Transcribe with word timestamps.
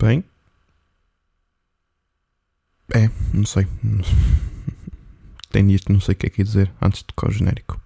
Bem. 0.00 0.24
É, 2.94 3.10
não 3.34 3.44
sei. 3.44 3.66
Tem 5.52 5.70
isto, 5.72 5.92
não 5.92 6.00
sei 6.00 6.14
o 6.14 6.16
que 6.16 6.26
é 6.26 6.30
que 6.30 6.42
dizer 6.42 6.72
antes 6.80 7.00
de 7.00 7.06
tocar 7.06 7.28
o 7.28 7.32
genérico. 7.32 7.78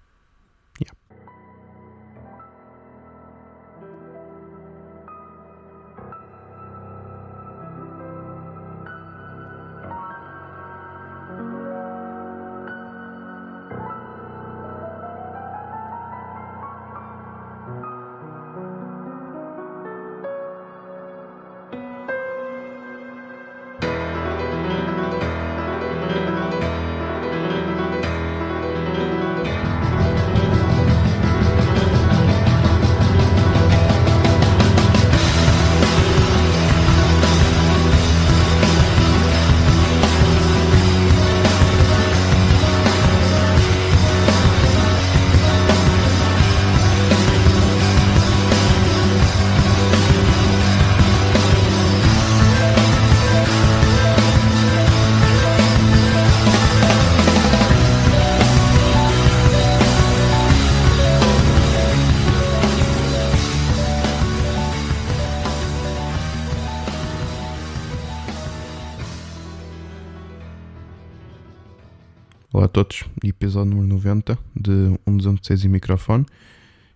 Olá 72.65 72.69
a 72.71 72.83
todos, 72.83 73.05
episódio 73.23 73.75
número 73.75 73.89
90 73.89 74.39
de 74.55 74.71
1206 75.05 75.65
e 75.65 75.69
microfone. 75.69 76.25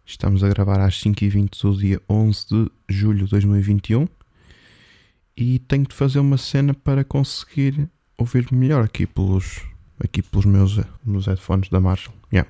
Estamos 0.03 0.43
a 0.43 0.49
gravar 0.49 0.79
às 0.79 0.95
5h20 0.95 1.61
do 1.61 1.77
dia 1.77 2.01
11 2.09 2.47
de 2.49 2.71
julho 2.89 3.25
de 3.25 3.29
2021 3.29 4.07
e 5.37 5.59
tenho 5.59 5.85
de 5.85 5.93
fazer 5.93 6.17
uma 6.17 6.39
cena 6.39 6.73
para 6.73 7.03
conseguir 7.03 7.87
ouvir 8.17 8.51
melhor 8.51 8.83
aqui 8.83 9.05
pelos, 9.05 9.61
aqui 10.03 10.23
pelos 10.23 10.47
meus, 10.47 10.79
meus 11.05 11.27
headphones 11.27 11.69
da 11.69 11.79
Marshall. 11.79 12.15
Yeah. 12.33 12.49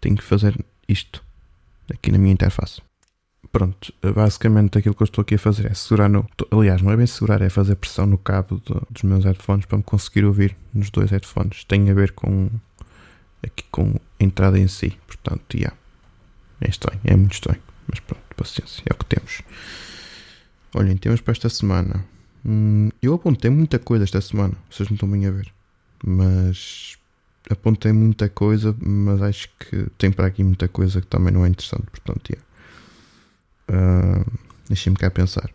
Tenho 0.00 0.14
que 0.14 0.22
fazer 0.22 0.56
isto 0.88 1.20
aqui 1.92 2.12
na 2.12 2.18
minha 2.18 2.34
interface. 2.34 2.80
Pronto, 3.54 3.94
basicamente 4.02 4.78
aquilo 4.78 4.96
que 4.96 5.02
eu 5.04 5.04
estou 5.04 5.22
aqui 5.22 5.36
a 5.36 5.38
fazer 5.38 5.70
é 5.70 5.74
segurar 5.74 6.08
no. 6.08 6.28
Aliás, 6.50 6.82
não 6.82 6.90
é 6.90 6.96
bem 6.96 7.06
segurar, 7.06 7.40
é 7.40 7.48
fazer 7.48 7.76
pressão 7.76 8.04
no 8.04 8.18
cabo 8.18 8.60
do, 8.66 8.84
dos 8.90 9.04
meus 9.04 9.24
headphones 9.24 9.64
para 9.64 9.78
me 9.78 9.84
conseguir 9.84 10.24
ouvir 10.24 10.56
nos 10.74 10.90
dois 10.90 11.12
headphones. 11.12 11.62
Tem 11.62 11.88
a 11.88 11.94
ver 11.94 12.10
com. 12.10 12.50
aqui 13.40 13.62
com 13.70 13.94
a 13.94 14.24
entrada 14.24 14.58
em 14.58 14.66
si. 14.66 14.98
Portanto, 15.06 15.54
yeah. 15.54 15.76
é 16.60 16.68
estranho, 16.68 17.00
é 17.04 17.14
muito 17.14 17.34
estranho. 17.34 17.62
Mas 17.86 18.00
pronto, 18.00 18.24
paciência, 18.36 18.82
é 18.90 18.92
o 18.92 18.96
que 18.96 19.04
temos. 19.04 19.42
Olhem, 20.74 20.96
temos 20.96 21.20
para 21.20 21.30
esta 21.30 21.48
semana. 21.48 22.04
Hum, 22.44 22.90
eu 23.00 23.14
apontei 23.14 23.52
muita 23.52 23.78
coisa 23.78 24.02
esta 24.02 24.20
semana, 24.20 24.54
vocês 24.68 24.88
não 24.88 24.96
estão 24.96 25.08
bem 25.08 25.26
a 25.26 25.30
ver. 25.30 25.46
Mas 26.04 26.98
apontei 27.48 27.92
muita 27.92 28.28
coisa, 28.28 28.74
mas 28.80 29.22
acho 29.22 29.48
que 29.60 29.86
tem 29.96 30.10
para 30.10 30.26
aqui 30.26 30.42
muita 30.42 30.66
coisa 30.66 31.00
que 31.00 31.06
também 31.06 31.32
não 31.32 31.44
é 31.44 31.48
interessante. 31.48 31.84
Portanto, 31.84 32.30
yeah. 32.30 32.43
Uh, 33.68 34.44
Deixem-me 34.68 34.96
cá 34.96 35.10
pensar. 35.10 35.50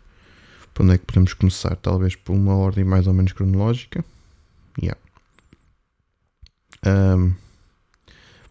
Por 0.73 0.83
onde 0.83 0.93
é 0.93 0.97
que 0.97 1.05
podemos 1.05 1.33
começar? 1.33 1.75
Talvez 1.75 2.15
por 2.15 2.33
uma 2.33 2.55
ordem 2.55 2.83
mais 2.83 3.07
ou 3.07 3.13
menos 3.13 3.31
cronológica. 3.31 4.03
Yeah. 4.81 4.99
Um, 6.85 7.33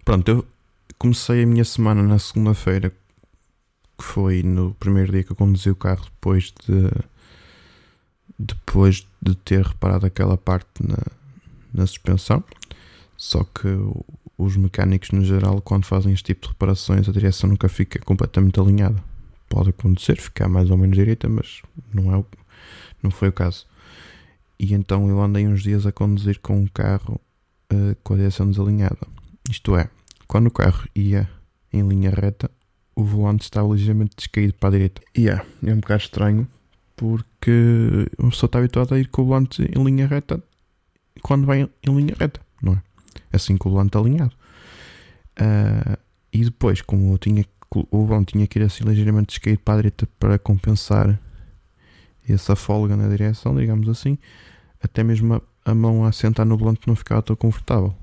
pronto, 0.05 0.29
eu 0.29 0.47
comecei 0.99 1.45
a 1.45 1.47
minha 1.47 1.65
semana 1.65 2.03
na 2.03 2.19
segunda-feira, 2.19 2.91
que 3.97 4.05
foi 4.05 4.43
no 4.43 4.75
primeiro 4.75 5.13
dia 5.13 5.23
que 5.23 5.33
eu 5.33 5.37
conduzi 5.37 5.71
o 5.71 5.77
carro 5.77 6.05
depois 6.05 6.53
de 6.67 6.91
depois 8.39 9.05
de 9.21 9.35
ter 9.35 9.65
reparado 9.65 10.07
aquela 10.07 10.37
parte 10.37 10.87
na, 10.87 10.99
na 11.73 11.87
suspensão. 11.87 12.45
Só 13.17 13.43
que 13.43 13.69
os 14.37 14.57
mecânicos 14.57 15.11
no 15.11 15.25
geral, 15.25 15.61
quando 15.61 15.87
fazem 15.87 16.13
este 16.13 16.27
tipo 16.27 16.43
de 16.43 16.53
reparações, 16.53 17.09
a 17.09 17.13
direção 17.13 17.51
nunca 17.51 17.69
fica 17.69 17.99
completamente 18.01 18.61
alinhada 18.61 19.03
pode 19.49 19.71
acontecer, 19.71 20.21
ficar 20.21 20.49
mais 20.49 20.71
ou 20.71 20.77
menos 20.77 20.97
direita, 20.97 21.29
mas 21.29 21.63
não, 21.93 22.13
é 22.13 22.17
o, 22.17 22.27
não 23.03 23.11
foi 23.11 23.29
o 23.29 23.33
caso. 23.33 23.67
E 24.59 24.75
então 24.75 25.09
eu 25.09 25.21
andei 25.21 25.47
uns 25.47 25.63
dias 25.63 25.87
a 25.87 25.93
conduzir 25.93 26.41
com 26.41 26.59
um 26.59 26.67
carro 26.67 27.21
uh, 27.73 27.97
com 28.03 28.15
a 28.15 28.17
direção 28.17 28.51
desalinhada. 28.51 28.99
Isto 29.49 29.77
é, 29.77 29.89
quando 30.27 30.49
o 30.49 30.51
carro 30.51 30.87
ia 30.95 31.29
em 31.73 31.87
linha 31.87 32.11
reta, 32.11 32.51
o 32.95 33.05
volante 33.05 33.45
estava 33.45 33.73
ligeiramente 33.73 34.17
descaído 34.17 34.55
para 34.55 34.71
a 34.71 34.73
direita. 34.73 35.01
E 35.15 35.29
é, 35.29 35.45
é 35.65 35.73
um 35.73 35.81
bocado 35.81 36.03
estranho, 36.03 36.49
porque 36.97 38.09
uma 38.19 38.31
pessoa 38.31 38.49
está 38.49 38.59
habituada 38.59 38.97
a 38.97 38.99
ir 38.99 39.09
com 39.09 39.23
o 39.23 39.27
volante 39.27 39.63
em 39.63 39.85
linha 39.85 40.07
reta 40.07 40.43
quando 41.23 41.47
vai 41.47 41.63
em 41.63 41.97
linha 41.97 42.15
reta, 42.19 42.41
não 42.63 42.75
é? 42.75 42.83
Assim 43.33 43.57
com 43.57 43.69
o 43.69 43.73
volante 43.73 43.97
alinhado. 43.97 44.35
Uh, 45.41 45.97
e 46.33 46.45
depois, 46.45 46.83
como 46.83 47.13
eu 47.13 47.19
tinha 47.19 47.45
o 47.71 48.07
volante 48.07 48.33
tinha 48.33 48.47
que 48.47 48.59
ir 48.59 48.63
assim 48.63 48.85
ligeiramente 48.85 49.29
descaído 49.29 49.61
para 49.61 49.75
a 49.75 49.77
direita 49.77 50.09
para 50.19 50.39
compensar 50.39 51.21
essa 52.29 52.55
folga 52.57 52.97
na 52.97 53.09
direção, 53.09 53.57
digamos 53.57 53.89
assim, 53.89 54.19
até 54.83 55.03
mesmo 55.03 55.35
a, 55.35 55.43
a 55.65 55.75
mão 55.75 56.05
a 56.05 56.13
sentar 56.13 56.47
no 56.47 56.57
volante 56.57 56.87
não 56.87 56.95
ficava 56.95 57.23
tão 57.23 57.37
confortável. 57.37 57.95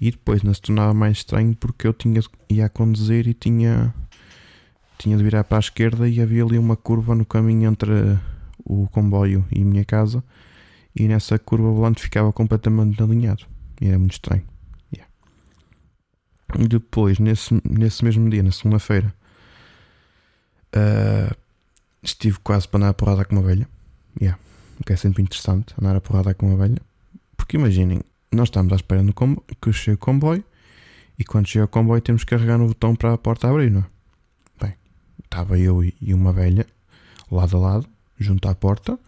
E 0.00 0.10
depois 0.10 0.42
não 0.42 0.54
se 0.54 0.62
tornava 0.62 0.94
mais 0.94 1.18
estranho 1.18 1.54
porque 1.54 1.86
eu 1.86 1.92
tinha, 1.92 2.20
ia 2.48 2.66
a 2.66 2.68
conduzir 2.68 3.28
e 3.28 3.34
tinha, 3.34 3.94
tinha 4.98 5.16
de 5.16 5.22
virar 5.22 5.44
para 5.44 5.58
a 5.58 5.60
esquerda 5.60 6.08
e 6.08 6.20
havia 6.20 6.42
ali 6.44 6.58
uma 6.58 6.76
curva 6.76 7.14
no 7.14 7.24
caminho 7.24 7.70
entre 7.70 8.18
o 8.64 8.88
comboio 8.88 9.44
e 9.52 9.60
a 9.60 9.64
minha 9.64 9.84
casa 9.84 10.24
e 10.94 11.06
nessa 11.06 11.38
curva 11.38 11.68
o 11.68 11.74
volante 11.74 12.02
ficava 12.02 12.32
completamente 12.32 13.02
alinhado. 13.02 13.44
E 13.80 13.86
era 13.88 13.98
muito 13.98 14.12
estranho. 14.12 14.49
Depois, 16.58 17.18
nesse, 17.18 17.60
nesse 17.68 18.04
mesmo 18.04 18.28
dia, 18.28 18.42
na 18.42 18.52
segunda-feira, 18.52 19.14
uh, 20.74 21.34
estive 22.02 22.38
quase 22.40 22.68
para 22.68 22.78
andar 22.78 22.88
a 22.90 22.94
porrada 22.94 23.24
com 23.24 23.36
uma 23.36 23.42
velha. 23.42 23.68
Yeah. 24.20 24.38
O 24.80 24.84
que 24.84 24.92
é 24.92 24.96
sempre 24.96 25.22
interessante, 25.22 25.74
andar 25.80 25.96
a 25.96 26.00
porrada 26.00 26.34
com 26.34 26.46
uma 26.46 26.56
velha. 26.56 26.80
Porque 27.36 27.56
imaginem, 27.56 28.00
nós 28.32 28.48
estamos 28.48 28.72
à 28.72 28.76
espera 28.76 29.02
no 29.02 29.12
comboio, 29.12 29.44
que 29.60 29.72
chegue 29.72 29.94
o 29.94 29.98
comboio 29.98 30.44
e 31.18 31.24
quando 31.24 31.46
chega 31.46 31.64
o 31.64 31.68
comboio 31.68 32.00
temos 32.00 32.24
que 32.24 32.30
carregar 32.30 32.58
no 32.58 32.68
botão 32.68 32.94
para 32.94 33.12
a 33.12 33.18
porta 33.18 33.48
abrir, 33.48 33.70
não 33.70 33.80
é? 33.80 33.84
Bem, 34.64 34.74
estava 35.22 35.58
eu 35.58 35.84
e 35.84 36.14
uma 36.14 36.32
velha, 36.32 36.66
lado 37.30 37.56
a 37.56 37.60
lado, 37.60 37.86
junto 38.18 38.48
à 38.48 38.54
porta, 38.54 38.98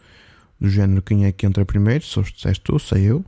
do 0.60 0.68
género 0.68 1.02
quem 1.02 1.24
é 1.24 1.32
que 1.32 1.46
entra 1.46 1.64
primeiro, 1.64 2.04
se 2.04 2.20
és 2.46 2.58
tu, 2.58 2.78
sei 2.78 3.04
eu. 3.04 3.24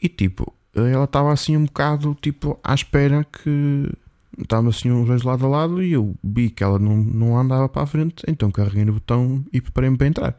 E 0.00 0.08
tipo, 0.08 0.52
ela 0.76 1.04
estava 1.04 1.32
assim 1.32 1.56
um 1.56 1.64
bocado 1.64 2.16
tipo 2.20 2.58
à 2.62 2.74
espera 2.74 3.24
que 3.24 3.90
estava 4.38 4.68
assim 4.68 4.90
uns 4.90 5.06
dois 5.06 5.22
lado 5.22 5.46
a 5.46 5.48
lado 5.48 5.82
e 5.82 5.92
eu 5.92 6.14
vi 6.22 6.50
que 6.50 6.62
ela 6.62 6.78
não, 6.78 6.96
não 6.96 7.38
andava 7.38 7.68
para 7.68 7.82
a 7.82 7.86
frente, 7.86 8.24
então 8.28 8.50
carreguei 8.50 8.84
no 8.84 8.92
botão 8.94 9.44
e 9.52 9.60
preparei-me 9.60 9.96
para 9.96 10.06
entrar. 10.06 10.38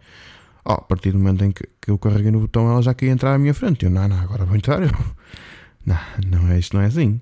Oh, 0.63 0.73
a 0.73 0.81
partir 0.81 1.11
do 1.11 1.17
momento 1.17 1.45
em 1.45 1.51
que, 1.51 1.63
que, 1.81 1.89
eu 1.89 1.97
carreguei 1.97 2.29
no 2.29 2.41
botão, 2.41 2.69
ela 2.69 2.81
já 2.81 2.93
queria 2.93 3.13
entrar 3.13 3.33
à 3.33 3.37
minha 3.37 3.53
frente. 3.53 3.85
Eu, 3.85 3.89
não, 3.89 4.07
não, 4.07 4.19
agora 4.19 4.43
vou 4.45 4.55
entrar. 4.55 4.81
Eu, 4.83 4.91
não, 5.85 5.97
não 6.29 6.51
é 6.51 6.59
isto, 6.59 6.75
não 6.75 6.83
é 6.83 6.87
assim. 6.87 7.21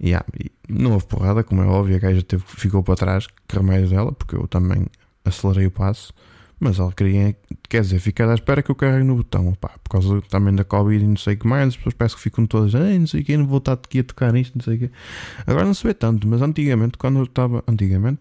Yeah, 0.00 0.24
e 0.38 0.52
não 0.68 0.92
houve 0.92 1.06
porrada, 1.06 1.42
como 1.42 1.62
é 1.62 1.66
óbvio, 1.66 1.96
a 1.96 1.98
gaja 1.98 2.22
teve, 2.22 2.44
ficou 2.46 2.82
para 2.82 2.94
trás, 2.94 3.26
que 3.26 3.56
remédio 3.56 3.88
dela, 3.88 4.12
porque 4.12 4.36
eu 4.36 4.46
também 4.46 4.86
acelerei 5.24 5.66
o 5.66 5.70
passo. 5.70 6.12
Mas 6.64 6.78
ela 6.78 6.90
queria, 6.92 7.36
quer 7.68 7.82
dizer, 7.82 7.98
ficar 7.98 8.26
à 8.26 8.32
espera 8.32 8.62
que 8.62 8.70
eu 8.70 8.74
carregue 8.74 9.04
no 9.04 9.16
botão, 9.16 9.50
opá, 9.50 9.68
por 9.84 9.90
causa 9.90 10.22
também 10.30 10.54
da 10.54 10.64
Covid 10.64 11.04
e 11.04 11.06
não 11.06 11.16
sei 11.18 11.34
o 11.34 11.36
que 11.36 11.46
mais, 11.46 11.68
as 11.68 11.76
pessoas 11.76 11.94
parece 11.94 12.16
que 12.16 12.22
ficam 12.22 12.46
todas, 12.46 12.72
Ei, 12.72 12.98
não 12.98 13.06
sei 13.06 13.20
o 13.20 13.24
que, 13.24 13.36
não 13.36 13.46
vou 13.46 13.58
estar 13.58 13.74
aqui 13.74 13.98
a 13.98 14.04
tocar 14.04 14.32
nisto, 14.32 14.56
não 14.56 14.64
sei 14.64 14.76
o 14.76 14.78
que. 14.78 14.90
Agora 15.46 15.66
não 15.66 15.74
se 15.74 15.86
vê 15.86 15.92
tanto, 15.92 16.26
mas 16.26 16.40
antigamente, 16.40 16.96
quando 16.96 17.18
eu 17.18 17.24
estava, 17.24 17.62
antigamente, 17.68 18.20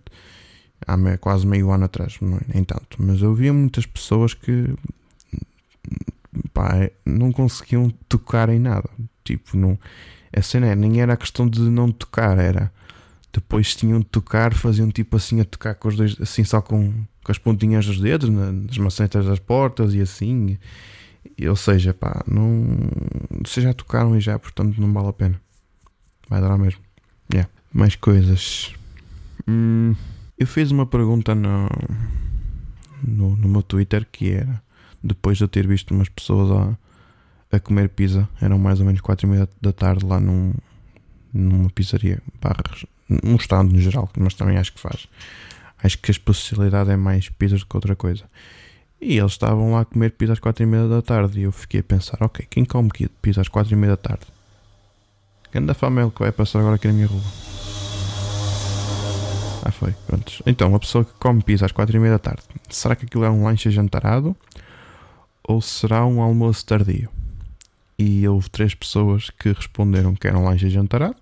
há 0.85 1.17
quase 1.19 1.47
meio 1.47 1.71
ano 1.71 1.85
atrás, 1.85 2.17
não, 2.19 2.35
é, 2.35 2.41
nem 2.53 2.65
tanto, 2.65 2.97
mas 2.99 3.21
eu 3.21 3.33
via 3.33 3.53
muitas 3.53 3.85
pessoas 3.85 4.33
que, 4.33 4.75
pá, 6.53 6.89
não 7.05 7.31
conseguiam 7.31 7.89
tocar 8.09 8.49
em 8.49 8.59
nada, 8.59 8.89
tipo, 9.23 9.55
não, 9.55 9.79
a 10.35 10.41
cena 10.41 10.67
é, 10.67 10.75
nem 10.75 10.99
era 10.99 11.13
a 11.13 11.17
questão 11.17 11.47
de 11.47 11.61
não 11.61 11.89
tocar, 11.89 12.37
era 12.37 12.69
depois 13.31 13.73
tinham 13.73 13.99
de 13.99 14.05
tocar, 14.05 14.53
faziam 14.53 14.89
tipo 14.91 15.15
assim 15.15 15.39
a 15.39 15.45
tocar 15.45 15.75
com 15.75 15.87
os 15.87 15.95
dois, 15.95 16.17
assim 16.19 16.43
só 16.43 16.61
com 16.61 16.93
com 17.23 17.31
as 17.31 17.37
pontinhas 17.37 17.85
dos 17.85 17.99
dedos 17.99 18.29
nas 18.29 18.77
macetas 18.77 19.25
das 19.25 19.39
portas 19.39 19.93
e 19.93 20.01
assim. 20.01 20.57
Ou 21.47 21.55
seja, 21.55 21.93
pá, 21.93 22.23
não. 22.27 22.65
Vocês 23.45 23.63
já 23.63 23.73
tocaram 23.73 24.15
e 24.15 24.19
já, 24.19 24.37
portanto 24.37 24.79
não 24.79 24.91
vale 24.91 25.07
a 25.07 25.13
pena. 25.13 25.41
Vai 26.29 26.41
dar 26.41 26.57
mesmo. 26.57 26.81
Yeah. 27.31 27.49
Mais 27.73 27.95
coisas. 27.95 28.73
Hum, 29.47 29.95
eu 30.37 30.47
fiz 30.47 30.71
uma 30.71 30.85
pergunta 30.85 31.33
no, 31.33 31.67
no, 33.01 33.35
no, 33.35 33.47
meu 33.47 33.63
Twitter 33.63 34.07
que 34.09 34.31
era 34.31 34.61
depois 35.01 35.37
de 35.37 35.43
eu 35.43 35.47
ter 35.47 35.67
visto 35.67 35.93
umas 35.93 36.07
pessoas 36.07 36.51
a, 36.51 37.57
a 37.57 37.59
comer 37.59 37.89
pizza, 37.89 38.27
eram 38.41 38.57
mais 38.57 38.79
ou 38.79 38.85
menos 38.85 39.01
4 39.01 39.27
e 39.27 39.29
meia 39.29 39.49
da 39.61 39.73
tarde 39.73 40.05
lá 40.05 40.19
num, 40.19 40.53
numa 41.33 41.69
pizzaria, 41.69 42.21
barras, 42.41 42.85
num 43.09 43.35
stand 43.35 43.65
no 43.65 43.79
geral, 43.79 44.09
mas 44.17 44.33
também 44.33 44.57
acho 44.57 44.73
que 44.73 44.79
faz. 44.79 45.07
Acho 45.83 45.97
que 45.97 46.09
a 46.09 46.13
especialidade 46.13 46.89
é 46.91 46.95
mais 46.95 47.29
pizzas 47.29 47.59
do 47.59 47.65
que 47.65 47.75
outra 47.75 47.95
coisa. 47.95 48.23
E 49.01 49.17
eles 49.17 49.33
estavam 49.33 49.73
lá 49.73 49.81
a 49.81 49.85
comer 49.85 50.11
pizza 50.11 50.31
às 50.31 50.39
4 50.39 50.63
e 50.63 50.65
meia 50.65 50.87
da 50.87 51.01
tarde 51.01 51.41
e 51.41 51.43
eu 51.43 51.51
fiquei 51.51 51.81
a 51.81 51.83
pensar, 51.83 52.17
ok, 52.21 52.47
quem 52.49 52.63
come 52.63 52.89
pizza 53.21 53.41
às 53.41 53.49
4 53.49 53.73
e 53.73 53.75
meia 53.75 53.91
da 53.91 53.97
tarde? 53.97 54.25
Ganda 55.51 55.73
família 55.73 56.09
que 56.09 56.19
vai 56.19 56.31
passar 56.31 56.59
agora 56.59 56.75
aqui 56.75 56.87
na 56.87 56.93
minha 56.93 57.07
rua. 57.07 57.21
Ah, 59.65 59.71
foi. 59.71 59.93
Pronto. 60.07 60.41
Então, 60.45 60.69
uma 60.69 60.79
pessoa 60.79 61.03
que 61.03 61.13
come 61.19 61.43
pizza 61.43 61.65
às 61.65 61.71
4 61.73 61.95
e 61.95 61.99
meia 61.99 62.13
da 62.13 62.19
tarde, 62.19 62.43
será 62.69 62.95
que 62.95 63.05
aquilo 63.05 63.25
é 63.25 63.29
um 63.29 63.43
lanche 63.43 63.69
jantarado? 63.69 64.35
Ou 65.43 65.61
será 65.61 66.05
um 66.05 66.21
almoço 66.21 66.65
tardio? 66.65 67.09
E 67.99 68.25
houve 68.25 68.49
três 68.49 68.73
pessoas 68.73 69.29
que 69.29 69.51
responderam 69.51 70.15
que 70.15 70.27
era 70.27 70.37
um 70.37 70.45
lanche 70.45 70.69
jantarado. 70.69 71.17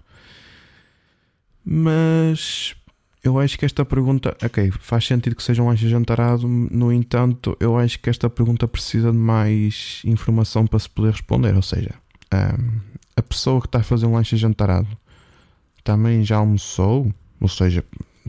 Mas 1.66 2.76
eu 3.24 3.40
acho 3.40 3.58
que 3.58 3.66
esta 3.66 3.86
pergunta, 3.86 4.36
ok, 4.44 4.72
faz 4.80 5.06
sentido 5.06 5.36
que 5.36 5.44
seja 5.44 5.62
um 5.62 5.68
lanche 5.68 5.88
jantarado, 5.88 6.48
no 6.48 6.92
entanto, 6.92 7.56
eu 7.60 7.78
acho 7.78 8.00
que 8.00 8.10
esta 8.10 8.30
pergunta 8.30 8.68
precisa 8.68 9.12
de 9.12 9.18
mais 9.18 10.02
informação 10.06 10.66
para 10.66 10.80
se 10.80 10.90
poder 10.90 11.12
responder. 11.12 11.56
Ou 11.56 11.62
seja, 11.62 11.94
a 13.16 13.22
pessoa 13.22 13.62
que 13.62 13.68
está 13.68 13.80
a 13.80 13.84
fazer 13.84 14.08
um 14.08 14.14
lanche 14.14 14.36
jantarado 14.38 14.88
também 15.84 16.24
já 16.24 16.38
almoçou, 16.38 17.14
ou 17.40 17.48
seja, 17.48 17.84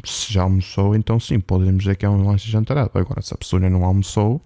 se 0.04 0.32
já 0.32 0.42
almoçou, 0.42 0.94
então 0.94 1.18
sim, 1.18 1.40
podemos 1.40 1.84
dizer 1.84 1.96
que 1.96 2.04
é 2.04 2.10
um 2.10 2.26
lanche 2.26 2.50
jantarado. 2.50 2.90
Agora, 2.94 3.22
se 3.22 3.32
a 3.32 3.36
pessoa 3.36 3.60
ainda 3.60 3.70
não 3.70 3.84
almoçou, 3.84 4.44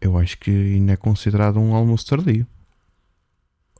eu 0.00 0.16
acho 0.18 0.38
que 0.38 0.50
ainda 0.50 0.92
é 0.92 0.96
considerado 0.96 1.58
um 1.58 1.74
almoço 1.74 2.06
tardio. 2.06 2.46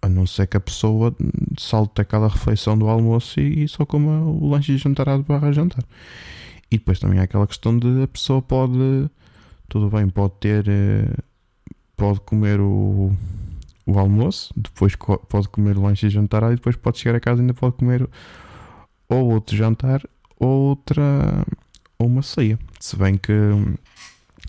A 0.05 0.09
não 0.09 0.27
ser 0.27 0.47
que 0.47 0.57
a 0.57 0.61
pessoa 0.61 1.17
salte 1.59 2.03
aquela 2.03 2.29
refeição 2.29 2.77
do 2.77 2.89
almoço 2.89 3.41
e, 3.41 3.67
só 3.67 3.87
coma 3.87 4.21
o 4.21 4.51
lanche 4.51 4.77
jantarado 4.77 5.23
barra 5.23 5.51
jantar. 5.51 5.83
E 6.71 6.77
depois 6.77 6.99
também 6.99 7.19
há 7.19 7.23
aquela 7.23 7.47
questão 7.47 7.79
de 7.79 8.03
a 8.03 8.09
pessoa 8.09 8.43
pode, 8.43 9.09
tudo 9.67 9.89
bem, 9.89 10.07
pode 10.11 10.35
ter, 10.41 10.69
eh, 10.69 11.17
pode 11.97 12.21
comer 12.21 12.61
o, 12.61 13.17
o 13.87 13.99
almoço, 13.99 14.53
depois 14.55 14.95
pode 14.95 15.49
comer 15.49 15.79
o 15.79 15.83
lanche 15.83 16.11
jantarado 16.11 16.53
e 16.53 16.57
depois 16.57 16.77
pode 16.77 16.99
chegar 16.99 17.17
a 17.17 17.21
casa 17.21 17.41
e 17.41 17.43
ainda 17.43 17.55
pode 17.55 17.77
comer 17.77 18.07
ou 19.09 19.33
outro 19.33 19.57
jantar 19.57 20.03
outra 20.39 21.47
ou 21.99 22.07
uma 22.09 22.23
ceia. 22.23 22.59
Se 22.79 22.95
bem 22.97 23.17
que 23.17 23.33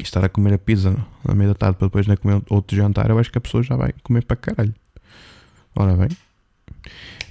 estar 0.04 0.26
a 0.26 0.28
comer 0.28 0.54
a 0.56 0.58
pizza 0.58 0.98
na 1.24 1.34
meia 1.34 1.50
da 1.50 1.56
tarde 1.56 1.78
para 1.78 1.88
depois 1.88 2.06
ainda 2.06 2.20
comer 2.20 2.42
outro 2.50 2.76
jantar, 2.76 3.10
eu 3.10 3.18
acho 3.18 3.32
que 3.32 3.38
a 3.38 3.42
pessoa 3.42 3.64
já 3.64 3.78
vai 3.78 3.94
comer 4.04 4.26
para 4.26 4.36
caralho. 4.36 4.74
Ora 5.76 5.94
bem. 5.96 6.10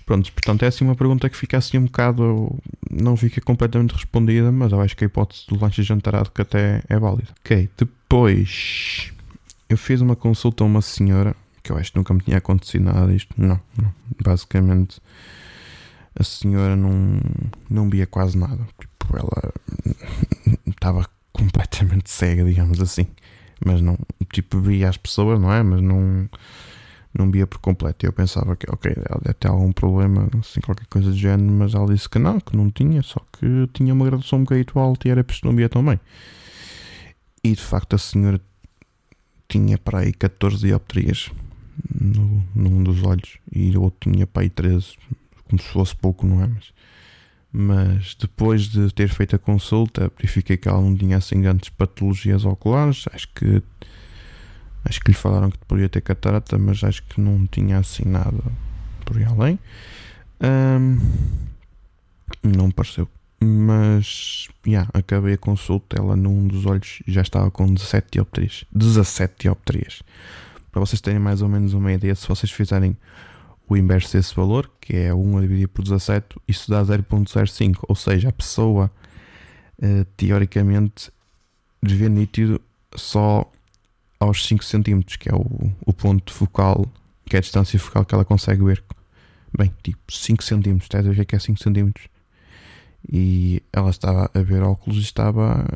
Pronto, 0.06 0.30
portanto 0.32 0.64
é 0.64 0.66
assim 0.66 0.84
uma 0.84 0.94
pergunta 0.94 1.28
que 1.30 1.36
fica 1.36 1.56
assim 1.56 1.78
um 1.78 1.84
bocado. 1.84 2.54
Não 2.90 3.16
fica 3.16 3.40
completamente 3.40 3.92
respondida, 3.92 4.52
mas 4.52 4.72
eu 4.72 4.80
acho 4.80 4.96
que 4.96 5.04
a 5.04 5.06
hipótese 5.06 5.46
do 5.48 5.58
lanche 5.58 5.82
jantarado 5.82 6.30
que 6.30 6.42
até 6.42 6.82
é 6.88 6.98
válida. 6.98 7.30
Ok, 7.40 7.70
depois 7.76 9.12
eu 9.68 9.78
fiz 9.78 10.00
uma 10.00 10.14
consulta 10.14 10.62
a 10.62 10.66
uma 10.66 10.82
senhora 10.82 11.34
que 11.62 11.72
eu 11.72 11.78
acho 11.78 11.90
que 11.90 11.98
nunca 11.98 12.12
me 12.12 12.20
tinha 12.20 12.36
acontecido 12.36 12.84
nada 12.84 13.10
disto. 13.10 13.34
Não, 13.38 13.58
não. 13.80 13.92
Basicamente 14.22 15.00
a 16.18 16.22
senhora 16.22 16.76
não, 16.76 17.20
não 17.68 17.88
via 17.88 18.06
quase 18.06 18.36
nada. 18.36 18.60
Tipo, 18.78 19.16
ela 19.16 19.52
estava 20.68 21.08
completamente 21.32 22.10
cega, 22.10 22.44
digamos 22.44 22.80
assim. 22.80 23.06
Mas 23.64 23.80
não, 23.80 23.96
tipo, 24.32 24.60
via 24.60 24.88
as 24.88 24.96
pessoas, 24.96 25.40
não 25.40 25.52
é? 25.52 25.62
Mas 25.62 25.80
não, 25.80 26.28
não 27.16 27.30
via 27.30 27.46
por 27.46 27.58
completo. 27.58 28.04
Eu 28.04 28.12
pensava 28.12 28.56
que, 28.56 28.66
ok, 28.70 28.92
ela 28.96 29.20
deve 29.22 29.34
ter 29.34 29.48
algum 29.48 29.72
problema, 29.72 30.28
assim, 30.40 30.60
qualquer 30.60 30.86
coisa 30.86 31.10
do 31.10 31.16
género, 31.16 31.52
mas 31.52 31.74
ela 31.74 31.92
disse 31.92 32.08
que 32.08 32.18
não, 32.18 32.40
que 32.40 32.56
não 32.56 32.70
tinha, 32.70 33.02
só 33.02 33.20
que 33.32 33.68
tinha 33.72 33.94
uma 33.94 34.04
graduação 34.04 34.40
um 34.40 34.42
bocadinho 34.42 34.78
alta 34.78 35.08
e 35.08 35.10
era 35.10 35.22
por 35.22 35.32
isso 35.32 35.46
não 35.46 35.54
via 35.54 35.68
tão 35.68 35.84
bem. 35.84 36.00
E 37.42 37.52
de 37.52 37.62
facto 37.62 37.94
a 37.94 37.98
senhora 37.98 38.40
tinha 39.48 39.78
para 39.78 40.00
aí 40.00 40.12
14 40.12 40.66
dioptrias 40.66 41.30
no, 41.94 42.42
num 42.54 42.82
dos 42.82 43.02
olhos 43.02 43.38
e 43.52 43.76
o 43.76 43.82
outro 43.82 44.10
tinha 44.10 44.26
para 44.26 44.42
aí 44.42 44.50
13 44.50 44.96
como 45.44 45.60
se 45.60 45.68
fosse 45.68 45.94
pouco, 45.94 46.26
não 46.26 46.42
é? 46.42 46.46
Mas, 46.48 46.72
mas 47.52 48.14
depois 48.14 48.62
de 48.62 48.92
ter 48.92 49.08
feito 49.08 49.36
a 49.36 49.38
consulta, 49.38 50.10
verifiquei 50.16 50.56
que 50.56 50.68
ela 50.68 50.80
não 50.80 50.96
tinha 50.96 51.18
assim 51.18 51.40
grandes 51.40 51.68
patologias 51.68 52.44
oculares. 52.44 53.04
Acho 53.12 53.28
que 53.34 53.62
acho 54.84 55.00
que 55.00 55.10
lhe 55.10 55.16
falaram 55.16 55.50
que 55.50 55.58
poderia 55.58 55.88
ter 55.88 56.00
catarata, 56.00 56.58
mas 56.58 56.82
acho 56.84 57.02
que 57.04 57.20
não 57.20 57.46
tinha 57.46 57.78
assim 57.78 58.04
nada 58.04 58.42
por 59.04 59.16
aí 59.16 59.24
além. 59.24 59.58
Um, 60.40 60.98
não 62.42 62.70
pareceu. 62.70 63.08
Mas 63.42 64.48
yeah, 64.66 64.88
acabei 64.94 65.34
a 65.34 65.38
consulta, 65.38 65.98
ela 65.98 66.16
num 66.16 66.46
dos 66.46 66.64
olhos 66.66 67.02
já 67.06 67.20
estava 67.20 67.50
com 67.50 67.72
17 67.72 68.08
dioptrias. 68.12 68.64
17 68.72 69.34
dioptrias. 69.40 70.02
Para 70.72 70.80
vocês 70.80 71.00
terem 71.00 71.20
mais 71.20 71.42
ou 71.42 71.48
menos 71.48 71.72
uma 71.74 71.92
ideia, 71.92 72.14
se 72.14 72.26
vocês 72.26 72.50
fizerem 72.50 72.96
o 73.68 73.76
inverso 73.76 74.12
desse 74.16 74.34
valor, 74.34 74.70
que 74.80 74.96
é 74.96 75.14
1 75.14 75.38
a 75.38 75.40
dividir 75.40 75.68
por 75.68 75.82
17, 75.82 76.36
isso 76.48 76.70
dá 76.70 76.82
0.05, 76.82 77.78
ou 77.88 77.94
seja, 77.94 78.28
a 78.28 78.32
pessoa 78.32 78.90
uh, 79.78 80.04
teoricamente 80.16 81.10
vê 81.82 82.08
nítido 82.08 82.60
só 82.94 83.50
aos 84.24 84.46
5 84.46 84.64
cm, 84.64 85.02
que 85.18 85.28
é 85.28 85.34
o, 85.34 85.72
o 85.84 85.92
ponto 85.92 86.32
focal, 86.32 86.86
que 87.26 87.36
é 87.36 87.38
a 87.38 87.42
distância 87.42 87.78
focal 87.78 88.04
que 88.04 88.14
ela 88.14 88.24
consegue 88.24 88.64
ver. 88.64 88.82
Bem, 89.56 89.72
tipo 89.82 90.00
5 90.10 90.42
cm, 90.42 90.76
estás 90.76 91.06
a 91.06 91.10
ver 91.10 91.24
que 91.24 91.36
é 91.36 91.38
5 91.38 91.58
cm. 91.58 91.92
E 93.10 93.62
ela 93.72 93.90
estava 93.90 94.30
a 94.34 94.40
ver 94.40 94.62
óculos 94.62 94.98
e 94.98 95.02
estava 95.02 95.66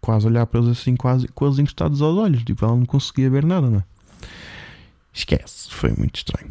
quase 0.00 0.26
a 0.26 0.30
olhar 0.30 0.46
para 0.46 0.60
eles 0.60 0.78
assim, 0.78 0.96
quase, 0.96 1.28
quase 1.28 1.60
encostados 1.60 2.02
aos 2.02 2.16
olhos. 2.16 2.42
Tipo, 2.42 2.64
ela 2.64 2.76
não 2.76 2.86
conseguia 2.86 3.30
ver 3.30 3.44
nada, 3.44 3.68
não 3.68 3.78
é? 3.78 3.84
Esquece, 5.12 5.70
foi 5.70 5.92
muito 5.92 6.16
estranho. 6.16 6.50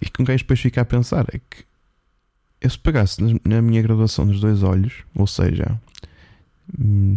E 0.00 0.08
que 0.08 0.22
gajo 0.22 0.44
depois 0.44 0.60
fica 0.60 0.80
a 0.80 0.84
pensar 0.84 1.26
é 1.32 1.38
que 1.38 1.64
eu 2.60 2.70
se 2.70 2.78
pegasse 2.78 3.20
na 3.44 3.62
minha 3.62 3.82
graduação 3.82 4.26
dos 4.26 4.40
dois 4.40 4.62
olhos, 4.62 5.04
ou 5.14 5.26
seja, 5.26 5.80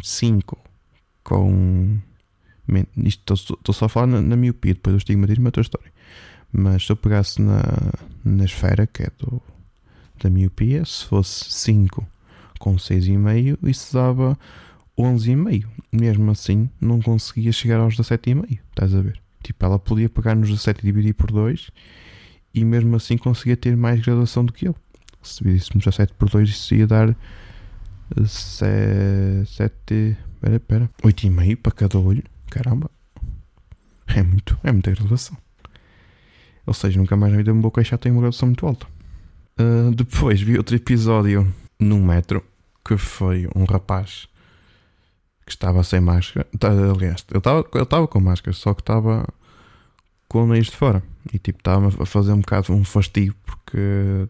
5 0.03 0.57
hum, 0.57 0.63
com. 1.23 1.99
Isto 2.97 3.33
estou 3.33 3.73
só 3.73 3.85
a 3.85 3.89
falar 3.89 4.07
na, 4.07 4.21
na 4.21 4.35
miopia, 4.35 4.73
depois 4.73 4.95
do 4.95 4.97
estigmatismo 4.97 5.45
é 5.45 5.47
outra 5.47 5.61
história. 5.61 5.91
Mas 6.53 6.85
se 6.85 6.91
eu 6.91 6.95
pegasse 6.95 7.41
na, 7.41 7.63
na 8.23 8.45
esfera, 8.45 8.87
que 8.87 9.03
é 9.03 9.09
do, 9.19 9.41
da 10.21 10.29
miopia, 10.29 10.85
se 10.85 11.05
fosse 11.05 11.51
5 11.51 12.05
com 12.59 12.75
6,5, 12.75 13.57
isso 13.63 13.93
dava 13.93 14.37
11,5. 14.97 15.65
Mesmo 15.91 16.31
assim, 16.31 16.69
não 16.79 17.01
conseguia 17.01 17.51
chegar 17.51 17.79
aos 17.79 17.97
17,5. 17.97 18.59
Estás 18.69 18.95
a 18.95 19.01
ver? 19.01 19.21
Tipo, 19.43 19.65
ela 19.65 19.79
podia 19.79 20.07
pegar 20.07 20.35
nos 20.35 20.49
17 20.49 20.79
e 20.79 20.85
dividir 20.85 21.13
por 21.13 21.31
2 21.31 21.71
e 22.53 22.65
mesmo 22.65 22.95
assim 22.95 23.17
conseguia 23.17 23.57
ter 23.57 23.75
mais 23.75 23.99
graduação 23.99 24.45
do 24.45 24.53
que 24.53 24.67
eu. 24.67 24.75
Se 25.21 25.43
dividíssemos 25.43 25.87
a 25.87 25.91
7 25.91 26.13
por 26.13 26.29
2, 26.29 26.49
isso 26.49 26.75
ia 26.75 26.87
dar 26.87 27.15
7. 28.25 30.17
Espera, 30.33 30.55
espera. 30.55 30.89
8,5 31.03 31.57
para 31.57 31.71
cada 31.71 31.99
olho. 31.99 32.23
Caramba. 32.49 32.89
É 34.07 34.21
muito, 34.23 34.59
é 34.63 34.71
muita 34.71 34.91
graduação. 34.91 35.37
Ou 36.65 36.73
seja, 36.73 36.99
nunca 36.99 37.15
mais 37.15 37.31
na 37.31 37.37
vida 37.37 37.53
me 37.53 37.61
vou 37.61 37.71
queixar, 37.71 37.97
tenho 37.97 38.15
uma 38.15 38.21
graduação 38.21 38.47
muito 38.47 38.65
alta. 38.65 38.85
Uh, 39.59 39.91
depois 39.95 40.41
vi 40.41 40.57
outro 40.57 40.75
episódio 40.75 41.53
num 41.79 42.03
metro 42.05 42.43
que 42.85 42.97
foi 42.97 43.47
um 43.55 43.65
rapaz 43.65 44.27
que 45.45 45.51
estava 45.51 45.83
sem 45.83 45.99
máscara. 45.99 46.47
Tá, 46.57 46.69
aliás, 46.69 47.25
ele 47.29 47.37
estava, 47.37 47.65
ele 47.73 47.83
estava 47.83 48.07
com 48.07 48.19
máscara, 48.19 48.53
só 48.53 48.73
que 48.73 48.81
estava 48.81 49.27
com 50.27 50.43
o 50.43 50.47
nariz 50.47 50.67
de 50.67 50.75
fora. 50.75 51.03
E 51.33 51.39
tipo, 51.39 51.59
estava 51.59 51.87
a 51.87 52.05
fazer 52.05 52.31
um 52.31 52.39
bocado 52.39 52.73
um 52.73 52.83
fastigo 52.83 53.35
porque 53.45 53.77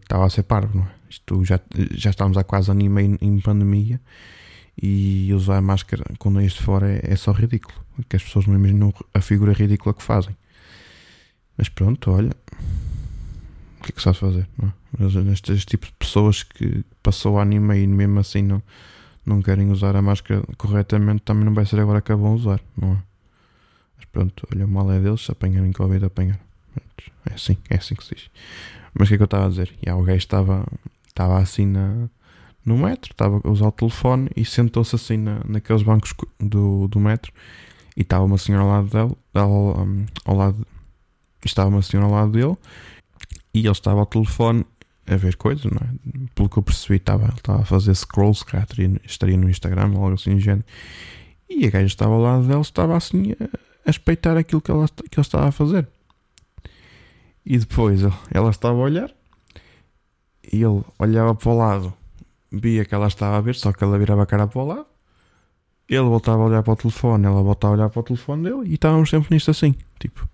estava 0.02 0.26
a 0.26 0.30
ser 0.30 0.42
parvo, 0.42 0.78
não 0.78 0.84
é? 0.84 1.01
Isto 1.12 1.44
já, 1.44 1.60
já 1.90 2.08
estávamos 2.08 2.38
há 2.38 2.42
quase 2.42 2.70
ano 2.70 2.80
e 2.80 2.88
meio 2.88 3.18
em 3.20 3.38
pandemia 3.38 4.00
e 4.80 5.30
usar 5.34 5.60
máscara 5.60 6.04
com 6.18 6.30
o 6.30 6.32
nariz 6.32 6.54
de 6.54 6.62
fora 6.62 6.90
é, 6.90 7.12
é 7.12 7.16
só 7.16 7.32
ridículo. 7.32 7.74
Que 8.08 8.16
as 8.16 8.22
pessoas 8.22 8.46
não 8.46 8.54
imaginam 8.54 8.94
a 9.12 9.20
figura 9.20 9.52
ridícula 9.52 9.92
que 9.94 10.02
fazem. 10.02 10.34
Mas 11.56 11.68
pronto, 11.68 12.10
olha. 12.10 12.32
O 13.78 13.84
que 13.84 13.90
é 13.90 13.92
que 13.92 14.02
vai 14.02 14.14
fazer? 14.14 14.48
Não 14.56 14.68
é? 14.68 14.72
Mas 14.98 15.14
este, 15.14 15.52
este 15.52 15.66
tipo 15.66 15.86
de 15.86 15.92
pessoas 15.92 16.42
que 16.42 16.82
passou 17.02 17.34
o 17.34 17.38
anime 17.38 17.78
e 17.82 17.86
mesmo 17.86 18.18
assim 18.18 18.40
não, 18.40 18.62
não 19.26 19.42
querem 19.42 19.70
usar 19.70 19.94
a 19.94 20.00
máscara 20.00 20.42
corretamente, 20.56 21.22
também 21.22 21.44
não 21.44 21.52
vai 21.52 21.66
ser 21.66 21.78
agora 21.80 22.00
que 22.00 22.12
a 22.12 22.16
vão 22.16 22.34
usar, 22.34 22.60
não 22.76 22.92
é? 22.92 23.02
Mas 23.96 24.06
pronto, 24.06 24.48
olha, 24.52 24.64
o 24.64 24.68
mal 24.68 24.90
é 24.90 25.00
deles, 25.00 25.22
se 25.22 25.32
apanharem 25.32 25.72
Covid, 25.72 26.04
apanhar. 26.04 26.40
É 27.28 27.34
assim, 27.34 27.56
é 27.68 27.76
assim 27.76 27.94
que 27.94 28.04
se 28.04 28.14
diz. 28.14 28.30
Mas 28.94 29.08
o 29.08 29.10
que 29.10 29.14
é 29.14 29.16
que 29.16 29.22
eu 29.22 29.26
estava 29.26 29.46
a 29.46 29.48
dizer? 29.48 29.72
E 29.84 29.90
o 29.90 30.02
gajo 30.02 30.18
estava, 30.18 30.66
estava 31.12 31.38
assim 31.38 31.66
na, 31.66 32.08
no 32.64 32.76
metro, 32.76 33.12
estava 33.12 33.40
a 33.42 33.50
usar 33.50 33.68
o 33.68 33.72
telefone 33.72 34.30
e 34.34 34.44
sentou-se 34.44 34.94
assim 34.96 35.16
na, 35.16 35.40
naqueles 35.46 35.82
bancos 35.82 36.14
do, 36.40 36.88
do 36.88 36.98
metro 36.98 37.32
e 37.96 38.02
estava 38.02 38.24
uma 38.24 38.38
senhora 38.38 38.64
ao 38.64 38.70
lado 38.70 38.88
dele, 38.88 39.16
ao, 39.34 39.82
um, 39.82 40.06
ao 40.24 40.36
lado, 40.36 40.66
estava 41.44 41.68
uma 41.68 41.82
senhora 41.82 42.08
ao 42.08 42.14
lado 42.14 42.32
dele 42.32 42.56
e 43.54 43.60
ele 43.60 43.70
estava 43.70 44.00
ao 44.00 44.06
telefone 44.06 44.64
a 45.06 45.16
ver 45.16 45.36
coisas, 45.36 45.64
não 45.64 45.80
é? 45.80 46.28
Pelo 46.34 46.48
que 46.48 46.56
eu 46.58 46.62
percebi, 46.62 46.96
estava, 46.96 47.24
ele 47.24 47.34
estava 47.34 47.62
a 47.62 47.64
fazer 47.64 47.94
scrolls, 47.94 48.40
se 48.40 48.46
calhar 48.46 48.66
estaria 49.04 49.36
no 49.36 49.50
Instagram 49.50 49.92
ou 49.94 50.04
algo 50.04 50.14
assim 50.14 50.34
do 50.34 50.40
género. 50.40 50.64
E 51.50 51.66
a 51.66 51.70
gaja 51.70 51.86
estava 51.86 52.14
ao 52.14 52.20
lado 52.20 52.46
dele, 52.46 52.60
estava 52.60 52.96
assim 52.96 53.32
a, 53.32 53.58
a 53.86 53.90
espeitar 53.90 54.36
aquilo 54.36 54.60
que, 54.60 54.70
ela, 54.70 54.88
que 54.88 55.18
ele 55.18 55.20
estava 55.20 55.48
a 55.48 55.52
fazer. 55.52 55.86
E 57.44 57.58
depois 57.58 58.00
ela 58.30 58.50
estava 58.50 58.78
a 58.78 58.82
olhar 58.82 59.12
e 60.52 60.62
ele 60.62 60.82
olhava 60.98 61.34
para 61.34 61.48
o 61.50 61.56
lado, 61.56 61.94
via 62.50 62.84
que 62.84 62.94
ela 62.94 63.06
estava 63.06 63.38
a 63.38 63.40
ver, 63.40 63.54
só 63.54 63.72
que 63.72 63.82
ela 63.82 63.98
virava 63.98 64.22
a 64.22 64.26
cara 64.26 64.46
para 64.46 64.60
o 64.60 64.66
lado. 64.66 64.86
Ele 65.88 66.02
voltava 66.02 66.42
a 66.42 66.46
olhar 66.46 66.62
para 66.62 66.72
o 66.72 66.76
telefone, 66.76 67.26
ela 67.26 67.42
voltava 67.42 67.74
a 67.74 67.76
olhar 67.76 67.88
para 67.88 68.00
o 68.00 68.02
telefone 68.02 68.44
dele 68.44 68.70
e 68.70 68.74
estávamos 68.74 69.10
sempre 69.10 69.34
nisto 69.34 69.50
assim. 69.50 69.74
Tipo, 69.98 70.28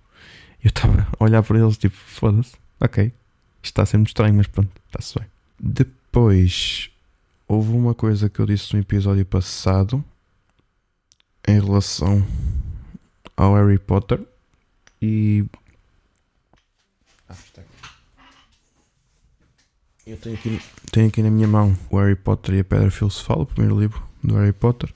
eu 0.63 0.69
estava 0.69 1.07
a 1.19 1.25
olhar 1.25 1.43
para 1.43 1.59
eles, 1.59 1.79
tipo, 1.79 1.97
foda-se, 1.97 2.55
ok, 2.81 3.13
isto 3.63 3.81
está 3.81 3.97
muito 3.97 4.09
estranho, 4.09 4.35
mas 4.35 4.47
pronto, 4.47 4.71
está-se 4.87 5.19
bem. 5.19 5.29
Depois, 5.59 6.91
houve 7.47 7.73
uma 7.73 7.95
coisa 7.95 8.29
que 8.29 8.41
eu 8.41 8.47
disse 8.47 8.75
no 8.75 8.81
episódio 8.81 9.25
passado 9.25 10.05
em 11.47 11.61
relação 11.61 12.27
ao 13.37 13.55
Harry 13.55 13.79
Potter 13.79 14.21
e 15.01 15.45
ah, 17.29 17.33
está 17.33 17.61
aqui. 17.63 17.71
Eu 20.09 20.17
tenho 20.17 20.37
aqui, 20.37 20.61
tenho 20.91 21.09
aqui 21.09 21.23
na 21.23 21.31
minha 21.31 21.47
mão 21.47 21.77
o 21.91 21.99
Harry 21.99 22.17
Potter 22.17 22.55
e 22.55 22.61
a 22.61 22.65
Pedra 22.65 22.91
Filosofal, 22.91 23.43
o 23.43 23.47
primeiro 23.47 23.79
livro 23.79 24.03
do 24.25 24.37
Harry 24.37 24.55
Potter. 24.55 24.91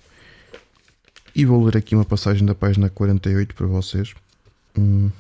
E 1.35 1.45
vou 1.45 1.62
ler 1.62 1.76
aqui 1.76 1.95
uma 1.95 2.04
passagem 2.07 2.47
da 2.47 2.54
página 2.54 2.88
48 2.88 3.54
para 3.54 3.66
vocês. 3.66 4.14
Hum. 4.78 5.11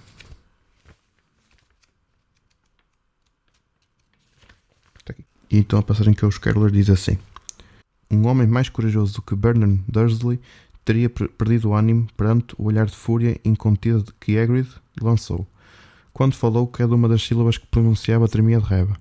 E 5.50 5.58
então 5.58 5.78
a 5.78 5.82
passagem 5.82 6.14
que 6.14 6.22
eu 6.22 6.30
quero 6.30 6.60
ler 6.60 6.70
diz 6.70 6.88
assim: 6.88 7.18
Um 8.10 8.26
homem 8.26 8.46
mais 8.46 8.70
corajoso 8.70 9.16
do 9.16 9.20
que 9.20 9.36
Bernard 9.36 9.78
Dursley 9.86 10.40
teria 10.86 11.10
perdido 11.10 11.68
o 11.68 11.74
ânimo 11.74 12.08
perante 12.16 12.54
o 12.56 12.64
olhar 12.64 12.86
de 12.86 12.96
fúria 12.96 13.38
incontido 13.44 14.14
que 14.18 14.38
Hagrid 14.38 14.70
lançou 15.02 15.46
quando 16.14 16.34
falou 16.34 16.66
cada 16.66 16.94
uma 16.94 17.10
das 17.10 17.22
sílabas 17.22 17.58
que 17.58 17.66
pronunciava 17.66 18.26
tremia 18.26 18.58
de 18.58 18.64
raiva. 18.64 18.96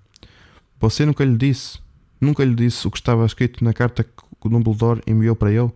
Você 0.82 1.06
nunca 1.06 1.24
lhe 1.24 1.38
disse, 1.38 1.78
nunca 2.20 2.44
lhe 2.44 2.56
disse 2.56 2.88
o 2.88 2.90
que 2.90 2.98
estava 2.98 3.24
escrito 3.24 3.64
na 3.64 3.72
carta 3.72 4.04
que 4.04 4.12
o 4.44 4.50
Dumbledore 4.50 5.00
enviou 5.06 5.36
para 5.36 5.52
ele? 5.52 5.72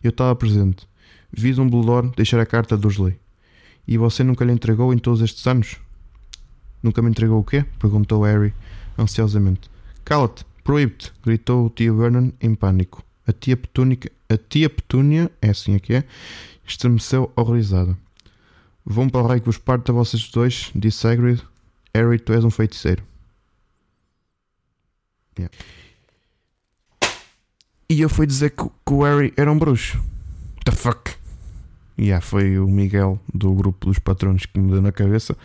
Eu 0.00 0.10
estava 0.10 0.36
presente. 0.36 0.88
Vi 1.32 1.52
Dumbledore 1.52 2.12
deixar 2.16 2.38
a 2.38 2.46
carta 2.46 2.76
dos 2.76 2.94
Dursley. 2.94 3.18
E 3.88 3.98
você 3.98 4.22
nunca 4.22 4.44
lhe 4.44 4.52
entregou 4.52 4.94
em 4.94 4.98
todos 4.98 5.20
estes 5.20 5.44
anos? 5.48 5.78
Nunca 6.80 7.02
me 7.02 7.10
entregou 7.10 7.40
o 7.40 7.44
quê? 7.44 7.64
Perguntou 7.80 8.22
Harry, 8.22 8.54
ansiosamente. 8.96 9.68
Cala-te, 10.04 10.46
proíbe-te, 10.62 11.12
gritou 11.24 11.66
o 11.66 11.70
tio 11.70 11.96
Vernon 11.96 12.30
em 12.40 12.54
pânico. 12.54 13.02
A 13.26 13.32
tia 13.32 13.56
Petúnica, 13.56 14.12
a 14.28 14.36
tia 14.36 14.70
Petúnia, 14.70 15.28
é 15.42 15.50
assim 15.50 15.74
aqui 15.74 15.94
é, 15.94 16.04
estremeceu 16.64 17.32
horrorizada. 17.34 17.98
Vão 18.84 19.08
para 19.08 19.22
o 19.22 19.26
rei 19.26 19.40
que 19.40 19.46
vos 19.46 19.58
parte 19.58 19.90
a 19.90 19.94
vocês 19.94 20.30
dois, 20.30 20.70
disse 20.72 21.04
Hagrid. 21.08 21.42
Harry, 21.92 22.20
tu 22.20 22.32
és 22.32 22.44
um 22.44 22.50
feiticeiro. 22.50 23.02
Yeah. 25.38 25.54
E 27.88 28.00
eu 28.00 28.08
fui 28.08 28.26
dizer 28.26 28.50
que, 28.50 28.64
que, 28.64 28.92
o 28.92 29.02
Harry 29.02 29.32
era 29.36 29.50
um 29.50 29.58
bruxo. 29.58 30.02
The 30.64 30.72
fuck? 30.72 31.14
Yeah, 31.98 32.20
foi 32.20 32.58
o 32.58 32.66
Miguel 32.66 33.20
do 33.32 33.52
grupo 33.54 33.86
dos 33.86 33.98
patronos 33.98 34.44
que 34.46 34.58
me 34.58 34.72
deu 34.72 34.82
na 34.82 34.92
cabeça 34.92 35.36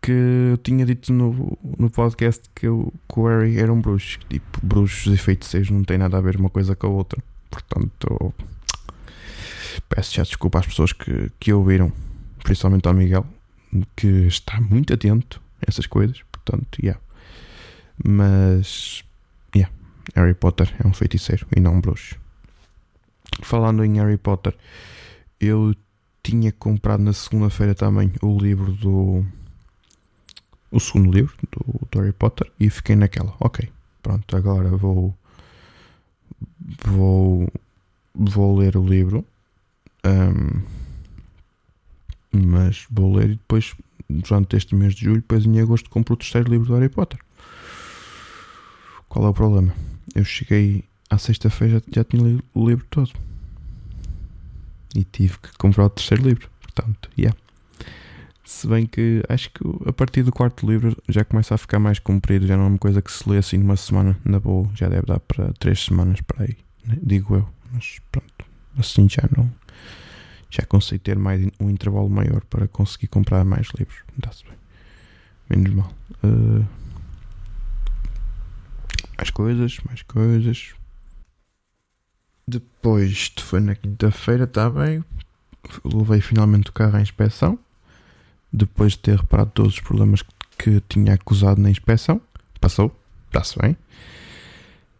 que 0.00 0.12
eu 0.52 0.56
tinha 0.58 0.86
dito 0.86 1.12
no, 1.12 1.58
no 1.78 1.90
podcast 1.90 2.48
que, 2.54 2.66
eu, 2.66 2.92
que 3.08 3.18
o 3.18 3.26
Harry 3.26 3.58
era 3.58 3.72
um 3.72 3.80
bruxo. 3.80 4.18
Tipo, 4.28 4.58
bruxos 4.62 5.12
e 5.12 5.16
feiticeiros 5.16 5.70
não 5.70 5.84
tem 5.84 5.98
nada 5.98 6.18
a 6.18 6.20
ver 6.20 6.36
uma 6.36 6.48
coisa 6.48 6.74
com 6.74 6.86
a 6.86 6.90
outra. 6.90 7.22
Portanto, 7.50 8.34
peço 9.88 10.14
já 10.14 10.22
desculpa 10.22 10.60
às 10.60 10.66
pessoas 10.66 10.92
que, 10.92 11.30
que 11.38 11.52
ouviram 11.52 11.92
principalmente 12.42 12.86
ao 12.86 12.94
Miguel, 12.94 13.26
que 13.96 14.06
está 14.26 14.60
muito 14.60 14.94
atento 14.94 15.40
a 15.60 15.64
essas 15.68 15.86
coisas, 15.86 16.22
portanto, 16.32 16.78
yeah. 16.82 17.00
Mas, 18.04 19.04
yeah, 19.54 19.72
Harry 20.14 20.34
Potter 20.34 20.74
é 20.82 20.86
um 20.86 20.92
feiticeiro 20.92 21.46
e 21.54 21.60
não 21.60 21.74
um 21.74 21.80
bruxo. 21.80 22.16
Falando 23.42 23.84
em 23.84 23.98
Harry 23.98 24.16
Potter, 24.16 24.56
eu 25.40 25.74
tinha 26.22 26.52
comprado 26.52 27.02
na 27.02 27.12
segunda-feira 27.12 27.74
também 27.74 28.12
o 28.22 28.38
livro 28.38 28.72
do. 28.72 29.24
O 30.70 30.78
segundo 30.78 31.10
livro 31.10 31.34
do, 31.50 31.86
do 31.90 32.00
Harry 32.00 32.12
Potter 32.12 32.50
e 32.60 32.68
fiquei 32.68 32.94
naquela, 32.94 33.34
ok, 33.40 33.68
pronto, 34.02 34.36
agora 34.36 34.68
vou. 34.70 35.14
Vou. 36.84 37.48
Vou 38.14 38.58
ler 38.58 38.76
o 38.76 38.84
livro. 38.84 39.24
Um, 40.04 40.62
mas 42.32 42.86
vou 42.90 43.14
ler 43.14 43.30
e 43.30 43.34
depois, 43.34 43.74
durante 44.08 44.56
este 44.56 44.74
mês 44.74 44.94
de 44.94 45.04
julho, 45.04 45.20
depois 45.20 45.44
em 45.44 45.60
agosto, 45.60 45.90
compro 45.90 46.14
o 46.14 46.16
terceiro 46.16 46.50
livro 46.50 46.66
do 46.66 46.74
Harry 46.74 46.88
Potter. 46.88 47.18
Qual 49.08 49.24
é 49.24 49.28
o 49.28 49.34
problema? 49.34 49.74
Eu 50.14 50.24
cheguei 50.24 50.84
à 51.10 51.18
sexta-feira 51.18 51.74
já, 51.74 52.00
já 52.00 52.04
tinha 52.04 52.22
lido 52.22 52.44
o 52.54 52.68
livro 52.68 52.86
todo. 52.90 53.10
E 54.94 55.04
tive 55.04 55.38
que 55.38 55.56
comprar 55.58 55.84
o 55.84 55.90
terceiro 55.90 56.22
livro. 56.24 56.48
Portanto, 56.60 57.10
yeah. 57.18 57.36
Se 58.44 58.66
bem 58.66 58.86
que 58.86 59.22
acho 59.28 59.50
que 59.50 59.60
a 59.86 59.92
partir 59.92 60.22
do 60.22 60.32
quarto 60.32 60.66
livro 60.66 60.96
já 61.08 61.24
começa 61.24 61.54
a 61.54 61.58
ficar 61.58 61.78
mais 61.78 61.98
comprido, 61.98 62.46
já 62.46 62.56
não 62.56 62.64
é 62.64 62.68
uma 62.68 62.78
coisa 62.78 63.02
que 63.02 63.12
se 63.12 63.28
lê 63.28 63.38
assim 63.38 63.58
numa 63.58 63.76
semana, 63.76 64.18
na 64.24 64.40
boa, 64.40 64.70
já 64.74 64.88
deve 64.88 65.06
dar 65.06 65.20
para 65.20 65.52
três 65.54 65.84
semanas 65.84 66.20
para 66.22 66.44
aí, 66.44 66.56
né? 66.86 66.96
digo 67.02 67.34
eu. 67.34 67.48
Mas 67.70 68.00
pronto, 68.10 68.46
assim 68.78 69.06
já 69.08 69.28
não 69.36 69.50
já 70.50 70.64
consegui 70.64 70.98
ter 70.98 71.18
mais 71.18 71.46
um 71.60 71.68
intervalo 71.70 72.08
maior 72.08 72.42
para 72.44 72.66
conseguir 72.66 73.08
comprar 73.08 73.44
mais 73.44 73.68
livros. 73.78 73.98
Dá-se 74.16 74.44
bem. 74.44 74.54
Menos 75.48 75.74
mal. 75.74 75.92
Uh, 76.24 76.64
mais 79.18 79.30
coisas, 79.30 79.78
mais 79.84 80.02
coisas. 80.02 80.74
Depois, 82.46 83.10
isto 83.10 83.44
foi 83.44 83.60
na 83.60 83.74
quinta-feira, 83.74 84.44
está 84.44 84.70
bem. 84.70 85.04
Levei 85.84 86.20
finalmente 86.20 86.70
o 86.70 86.72
carro 86.72 86.96
à 86.96 87.02
inspeção. 87.02 87.58
Depois 88.50 88.92
de 88.92 89.00
ter 89.00 89.16
reparado 89.16 89.50
todos 89.52 89.74
os 89.74 89.80
problemas 89.80 90.22
que 90.56 90.80
tinha 90.88 91.14
acusado 91.14 91.60
na 91.60 91.70
inspeção. 91.70 92.20
Passou, 92.60 92.96
está-se 93.26 93.58
bem. 93.58 93.76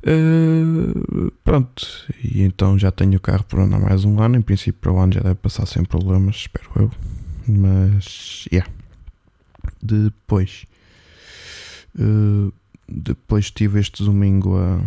Uh, 0.00 1.30
pronto, 1.42 1.86
e 2.22 2.42
então 2.42 2.78
já 2.78 2.90
tenho 2.92 3.16
o 3.16 3.20
carro 3.20 3.44
por 3.44 3.60
andar 3.60 3.80
mais 3.80 4.04
um 4.04 4.20
ano. 4.20 4.36
Em 4.36 4.42
princípio, 4.42 4.80
para 4.80 4.92
o 4.92 4.98
ano 4.98 5.14
já 5.14 5.20
deve 5.20 5.36
passar 5.36 5.66
sem 5.66 5.84
problemas, 5.84 6.36
espero 6.36 6.70
eu. 6.76 6.90
Mas, 7.46 8.46
yeah. 8.52 8.70
Depois, 9.80 10.66
uh, 11.98 12.52
depois 12.88 13.46
estive 13.46 13.78
este 13.78 14.02
domingo 14.02 14.56
a, 14.56 14.80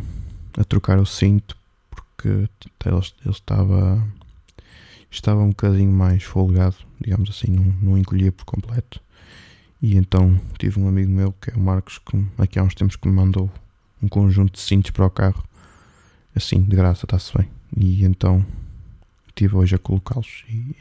a 0.59 0.63
trocar 0.63 0.99
o 0.99 1.05
cinto 1.05 1.55
porque 1.89 2.29
ele, 2.29 2.49
ele 2.85 3.29
estava, 3.29 4.07
estava 5.09 5.41
um 5.41 5.49
bocadinho 5.49 5.91
mais 5.91 6.23
folgado, 6.23 6.75
digamos 6.99 7.29
assim, 7.29 7.51
não, 7.51 7.63
não 7.81 7.97
encolhia 7.97 8.31
por 8.31 8.45
completo. 8.45 8.99
E 9.81 9.95
então 9.95 10.39
tive 10.59 10.79
um 10.79 10.87
amigo 10.87 11.11
meu 11.11 11.33
que 11.33 11.51
é 11.51 11.53
o 11.55 11.59
Marcos, 11.59 11.99
que 11.99 12.23
aqui 12.37 12.59
há 12.59 12.63
uns 12.63 12.75
tempos 12.75 12.95
que 12.95 13.07
me 13.07 13.13
mandou 13.13 13.49
um 14.01 14.07
conjunto 14.07 14.53
de 14.53 14.59
cintos 14.59 14.91
para 14.91 15.05
o 15.05 15.09
carro, 15.09 15.43
assim, 16.35 16.61
de 16.61 16.75
graça, 16.75 17.05
está-se 17.05 17.35
bem. 17.37 17.47
E 17.75 18.03
então 18.05 18.45
estive 19.27 19.55
hoje 19.55 19.75
a 19.75 19.79
colocá-los 19.79 20.43
e 20.49 20.75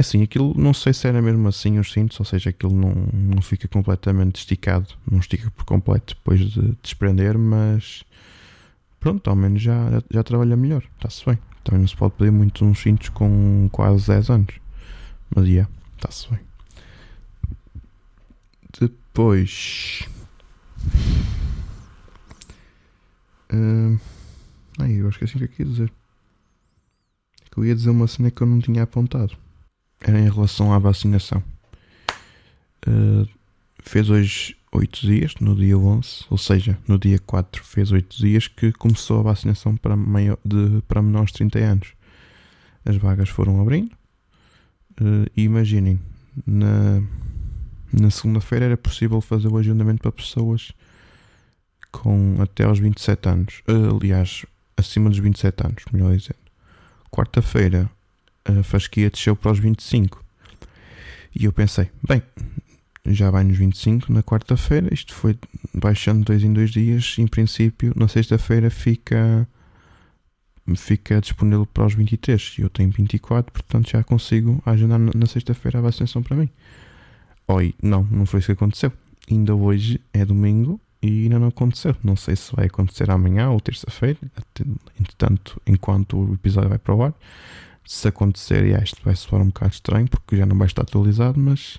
assim, 0.00 0.22
aquilo 0.22 0.54
não 0.56 0.72
sei 0.72 0.92
se 0.92 1.06
era 1.06 1.20
mesmo 1.20 1.46
assim 1.48 1.78
os 1.78 1.92
cintos, 1.92 2.18
ou 2.18 2.24
seja, 2.24 2.50
aquilo 2.50 2.74
não, 2.74 2.94
não 3.12 3.42
fica 3.42 3.68
completamente 3.68 4.36
esticado, 4.36 4.88
não 5.10 5.18
estica 5.18 5.50
por 5.50 5.64
completo 5.64 6.14
depois 6.14 6.40
de 6.40 6.74
desprender, 6.82 7.36
mas 7.38 8.02
pronto, 8.98 9.28
ao 9.28 9.36
menos 9.36 9.60
já, 9.60 10.02
já 10.10 10.22
trabalha 10.22 10.56
melhor, 10.56 10.82
está-se 10.96 11.24
bem. 11.26 11.38
Também 11.62 11.80
não 11.80 11.88
se 11.88 11.96
pode 11.96 12.14
pedir 12.14 12.32
muito 12.32 12.64
uns 12.64 12.80
cintos 12.80 13.08
com 13.10 13.68
quase 13.70 14.08
10 14.08 14.30
anos, 14.30 14.54
mas 15.34 15.46
yeah, 15.46 15.70
está-se 15.96 16.28
bem. 16.30 16.40
Depois. 18.80 20.08
Uh, 23.52 24.00
ai, 24.78 24.92
eu 24.92 25.08
esqueci 25.08 25.36
o 25.36 25.38
que 25.38 25.44
é 25.44 25.48
que 25.48 25.62
ia 25.62 25.68
dizer. 25.68 25.92
Que 27.50 27.58
eu 27.58 27.64
ia 27.66 27.74
dizer 27.74 27.90
uma 27.90 28.08
cena 28.08 28.30
que 28.30 28.42
eu 28.42 28.46
não 28.46 28.58
tinha 28.58 28.82
apontado. 28.82 29.36
Era 30.02 30.18
em 30.18 30.28
relação 30.28 30.72
à 30.72 30.78
vacinação. 30.78 31.42
Uh, 32.86 33.28
fez 33.78 34.10
hoje 34.10 34.56
8 34.72 35.00
dias, 35.06 35.34
no 35.40 35.54
dia 35.54 35.78
11, 35.78 36.24
ou 36.28 36.38
seja, 36.38 36.78
no 36.88 36.98
dia 36.98 37.18
4 37.18 37.62
fez 37.62 37.92
8 37.92 38.16
dias 38.16 38.48
que 38.48 38.72
começou 38.72 39.20
a 39.20 39.22
vacinação 39.22 39.76
para, 39.76 39.94
maior, 39.94 40.38
de, 40.44 40.82
para 40.88 41.00
menores 41.00 41.30
de 41.30 41.38
30 41.38 41.58
anos. 41.58 41.92
As 42.84 42.96
vagas 42.96 43.28
foram 43.28 43.60
abrindo 43.60 43.96
uh, 45.00 45.30
imaginem, 45.36 45.98
na, 46.46 47.02
na 47.92 48.10
segunda-feira 48.10 48.66
era 48.66 48.76
possível 48.76 49.20
fazer 49.20 49.48
o 49.48 49.56
agendamento 49.56 50.02
para 50.02 50.12
pessoas 50.12 50.72
com 51.90 52.36
até 52.40 52.64
aos 52.64 52.78
27 52.78 53.28
anos. 53.28 53.62
Uh, 53.68 53.96
aliás, 53.96 54.44
acima 54.76 55.10
dos 55.10 55.18
27 55.18 55.66
anos, 55.66 55.84
melhor 55.92 56.16
dizendo. 56.16 56.38
Quarta-feira 57.10 57.90
a 58.44 58.62
fasquia 58.62 59.10
desceu 59.10 59.36
para 59.36 59.52
os 59.52 59.58
25. 59.58 60.22
E 61.34 61.44
eu 61.44 61.52
pensei, 61.52 61.90
bem, 62.06 62.22
já 63.06 63.30
vai 63.30 63.42
nos 63.44 63.56
25 63.56 64.12
na 64.12 64.22
quarta-feira, 64.22 64.92
isto 64.92 65.14
foi 65.14 65.36
baixando 65.74 66.24
dois 66.24 66.42
em 66.42 66.52
dois 66.52 66.70
dias, 66.70 67.16
em 67.18 67.26
princípio 67.26 67.92
na 67.96 68.06
sexta-feira 68.08 68.70
fica 68.70 69.48
fica 70.76 71.20
disponível 71.20 71.66
para 71.66 71.86
os 71.86 71.94
23 71.94 72.56
e 72.58 72.62
eu 72.62 72.70
tenho 72.70 72.90
24, 72.90 73.52
portanto 73.52 73.90
já 73.90 74.04
consigo 74.04 74.62
agendar 74.64 74.98
na 74.98 75.26
sexta-feira 75.26 75.78
a 75.78 75.82
vacinação 75.82 76.22
para 76.22 76.36
mim. 76.36 76.48
Oi, 77.48 77.74
não, 77.82 78.04
não 78.04 78.24
foi 78.24 78.38
isso 78.38 78.46
que 78.46 78.52
aconteceu. 78.52 78.92
Ainda 79.28 79.54
hoje 79.54 80.00
é 80.12 80.24
domingo 80.24 80.80
e 81.02 81.24
ainda 81.24 81.40
não 81.40 81.48
aconteceu. 81.48 81.96
Não 82.02 82.14
sei 82.14 82.36
se 82.36 82.54
vai 82.54 82.66
acontecer 82.66 83.10
amanhã 83.10 83.50
ou 83.50 83.60
terça-feira, 83.60 84.18
entretanto, 84.98 85.60
enquanto 85.66 86.16
o 86.16 86.34
episódio 86.34 86.68
vai 86.68 86.78
para 86.78 86.94
o 86.94 87.02
ar. 87.02 87.14
Se 87.84 88.08
acontecer, 88.08 88.64
yeah, 88.64 88.82
isto 88.82 89.00
vai 89.04 89.14
soar 89.16 89.42
um 89.42 89.46
bocado 89.46 89.72
estranho 89.72 90.08
porque 90.08 90.36
já 90.36 90.46
não 90.46 90.56
vai 90.56 90.66
estar 90.66 90.82
atualizado, 90.82 91.38
mas 91.38 91.78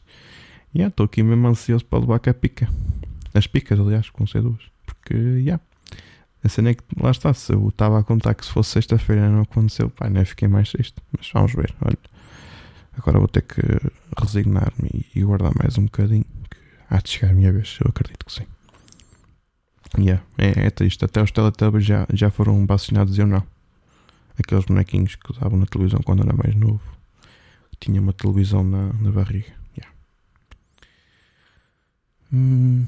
estou 0.74 1.06
aqui 1.06 1.24
mesmo 1.24 1.48
ansioso 1.48 1.86
para 1.86 2.00
levar 2.00 2.20
com 2.20 2.30
a 2.30 2.34
pica. 2.34 2.70
As 3.34 3.48
picas, 3.48 3.80
aliás, 3.80 4.10
com 4.10 4.26
C2. 4.26 4.58
Porque, 4.86 5.14
yeah, 5.16 5.62
a 6.44 6.50
cena 6.50 6.72
é 6.72 6.74
que 6.74 6.84
lá 7.00 7.12
está. 7.12 7.34
Se 7.34 7.54
eu 7.54 7.70
estava 7.70 8.00
a 8.00 8.04
contar 8.04 8.34
que 8.34 8.46
se 8.46 8.52
fosse 8.52 8.72
sexta-feira 8.72 9.30
não 9.30 9.42
aconteceu, 9.42 9.90
pá, 9.90 10.10
nem 10.10 10.26
fiquei 10.26 10.48
mais 10.48 10.72
triste. 10.72 10.96
Mas 11.18 11.30
vamos 11.34 11.54
ver, 11.54 11.74
olha. 11.82 11.98
Agora 12.98 13.18
vou 13.18 13.28
ter 13.28 13.42
que 13.42 13.62
resignar-me 14.22 15.06
e 15.16 15.24
guardar 15.24 15.52
mais 15.60 15.78
um 15.78 15.86
bocadinho. 15.86 16.26
Que 16.50 16.58
há 16.90 16.98
de 17.00 17.10
chegar 17.10 17.32
a 17.32 17.34
minha 17.34 17.52
vez, 17.52 17.78
eu 17.84 17.90
acredito 17.90 18.26
que 18.26 18.32
sim. 18.32 18.46
Yeah, 19.98 20.24
é, 20.38 20.68
é 20.68 20.70
triste. 20.70 21.06
Até 21.06 21.22
os 21.22 21.32
Teletubbies 21.32 21.86
já, 21.86 22.06
já 22.12 22.30
foram 22.30 22.66
vacinados 22.66 23.18
e 23.18 23.22
eu 23.22 23.28
não. 23.28 23.44
Aqueles 24.38 24.66
bonequinhos 24.66 25.16
que 25.16 25.32
usavam 25.32 25.60
na 25.60 25.66
televisão 25.66 26.00
quando 26.04 26.24
era 26.24 26.34
mais 26.34 26.56
novo. 26.56 26.82
Tinha 27.80 28.02
uma 28.02 28.14
televisão 28.14 28.64
na, 28.64 28.94
na 28.94 29.12
barriga. 29.12 29.54
Yeah. 29.78 29.96
Hum, 32.32 32.86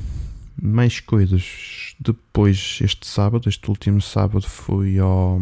mais 0.62 1.00
coisas. 1.00 1.96
Depois, 2.00 2.80
este 2.82 3.06
sábado, 3.06 3.50
este 3.50 3.70
último 3.70 4.02
sábado, 4.02 4.48
fui 4.48 4.98
ao. 5.00 5.40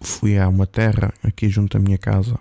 Fui 0.00 0.38
a 0.38 0.48
uma 0.48 0.66
terra 0.66 1.12
aqui 1.24 1.48
junto 1.48 1.76
à 1.76 1.80
minha 1.80 1.98
casa 1.98 2.38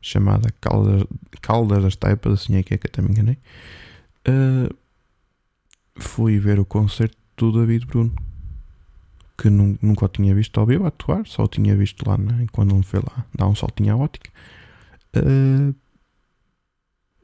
chamada 0.00 0.52
Caldas, 0.60 1.04
Caldas 1.40 1.82
das 1.82 1.96
Taipas, 1.96 2.32
assim 2.32 2.56
é 2.56 2.62
que 2.62 2.74
é 2.74 2.78
que 2.78 2.86
eu 2.86 2.90
também 2.90 3.12
enganei. 3.12 3.38
Uh, 4.26 4.74
fui 5.96 6.38
ver 6.38 6.58
o 6.58 6.64
concerto 6.64 7.16
do 7.36 7.52
David 7.52 7.86
Bruno, 7.86 8.14
que 9.38 9.48
nunca 9.48 10.04
o 10.04 10.08
tinha 10.08 10.34
visto 10.34 10.58
ao 10.58 10.66
vivo 10.66 10.84
atuar, 10.84 11.24
só 11.26 11.44
o 11.44 11.48
tinha 11.48 11.76
visto 11.76 12.06
lá 12.08 12.18
né, 12.18 12.46
quando 12.50 12.74
ele 12.74 12.82
foi 12.82 12.98
lá 13.00 13.24
dar 13.32 13.46
um 13.46 13.54
saltinho 13.54 13.94
à 13.94 13.96
ótica. 13.96 14.30
Uh, 15.16 15.72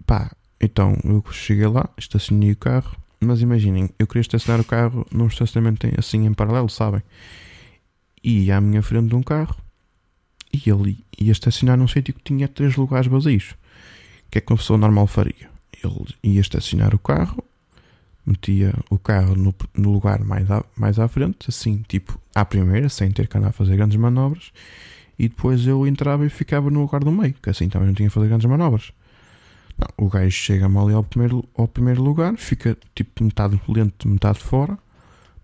pá, 0.06 0.30
então 0.60 0.96
eu 1.02 1.24
cheguei 1.32 1.66
lá, 1.66 1.90
estacionei 1.98 2.52
o 2.52 2.56
carro, 2.56 2.96
mas 3.18 3.40
imaginem, 3.40 3.90
eu 3.98 4.06
queria 4.06 4.20
estacionar 4.20 4.60
o 4.60 4.64
carro 4.64 5.04
num 5.12 5.26
estacionamento 5.26 5.88
assim 5.98 6.24
em 6.24 6.32
paralelo, 6.32 6.70
sabem? 6.70 7.02
E 8.22 8.50
à 8.52 8.60
minha 8.60 8.82
frente 8.82 9.08
de 9.08 9.16
um 9.16 9.22
carro 9.22 9.56
e 10.54 10.70
ele 10.70 11.04
ia 11.18 11.32
estacionar 11.32 11.76
num 11.76 11.88
sítio 11.88 12.14
que 12.14 12.22
tinha 12.22 12.46
três 12.46 12.76
lugares 12.76 13.08
vazios. 13.08 13.50
O 14.26 14.30
que 14.30 14.38
é 14.38 14.40
que 14.40 14.52
uma 14.52 14.56
pessoa 14.56 14.78
normal 14.78 15.08
faria? 15.08 15.50
Ele 15.82 16.14
ia 16.22 16.40
estacionar 16.40 16.94
o 16.94 16.98
carro, 16.98 17.42
metia 18.26 18.74
o 18.90 18.98
carro 18.98 19.34
no, 19.34 19.54
no 19.76 19.92
lugar 19.92 20.24
mais 20.24 20.50
à, 20.50 20.64
mais 20.76 20.98
à 20.98 21.06
frente, 21.08 21.48
assim, 21.48 21.84
tipo, 21.86 22.18
à 22.34 22.44
primeira, 22.44 22.88
sem 22.88 23.10
ter 23.10 23.28
que 23.28 23.36
andar 23.36 23.48
a 23.48 23.52
fazer 23.52 23.76
grandes 23.76 23.96
manobras, 23.96 24.52
e 25.18 25.28
depois 25.28 25.66
eu 25.66 25.86
entrava 25.86 26.24
e 26.26 26.28
ficava 26.28 26.70
no 26.70 26.80
lugar 26.80 27.04
do 27.04 27.12
meio, 27.12 27.34
que 27.34 27.50
assim 27.50 27.68
também 27.68 27.88
não 27.88 27.94
tinha 27.94 28.08
que 28.08 28.14
fazer 28.14 28.28
grandes 28.28 28.46
manobras. 28.46 28.92
Não, 29.76 30.06
o 30.06 30.08
gajo 30.08 30.30
chega-me 30.30 30.78
ali 30.78 30.94
ao 30.94 31.04
primeiro, 31.04 31.44
ao 31.56 31.68
primeiro 31.68 32.02
lugar, 32.02 32.36
fica 32.36 32.76
tipo 32.94 33.22
metade 33.22 33.60
lento, 33.68 34.08
metade 34.08 34.38
fora, 34.38 34.78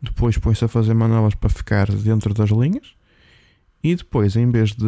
depois 0.01 0.39
põe-se 0.39 0.65
a 0.65 0.69
fazer 0.69 0.95
manobras 0.95 1.35
para 1.35 1.51
ficar 1.51 1.91
dentro 1.91 2.33
das 2.33 2.51
linhas, 2.51 2.95
e 3.83 3.95
depois, 3.95 4.37
em 4.37 4.51
vez 4.51 4.73
de. 4.73 4.87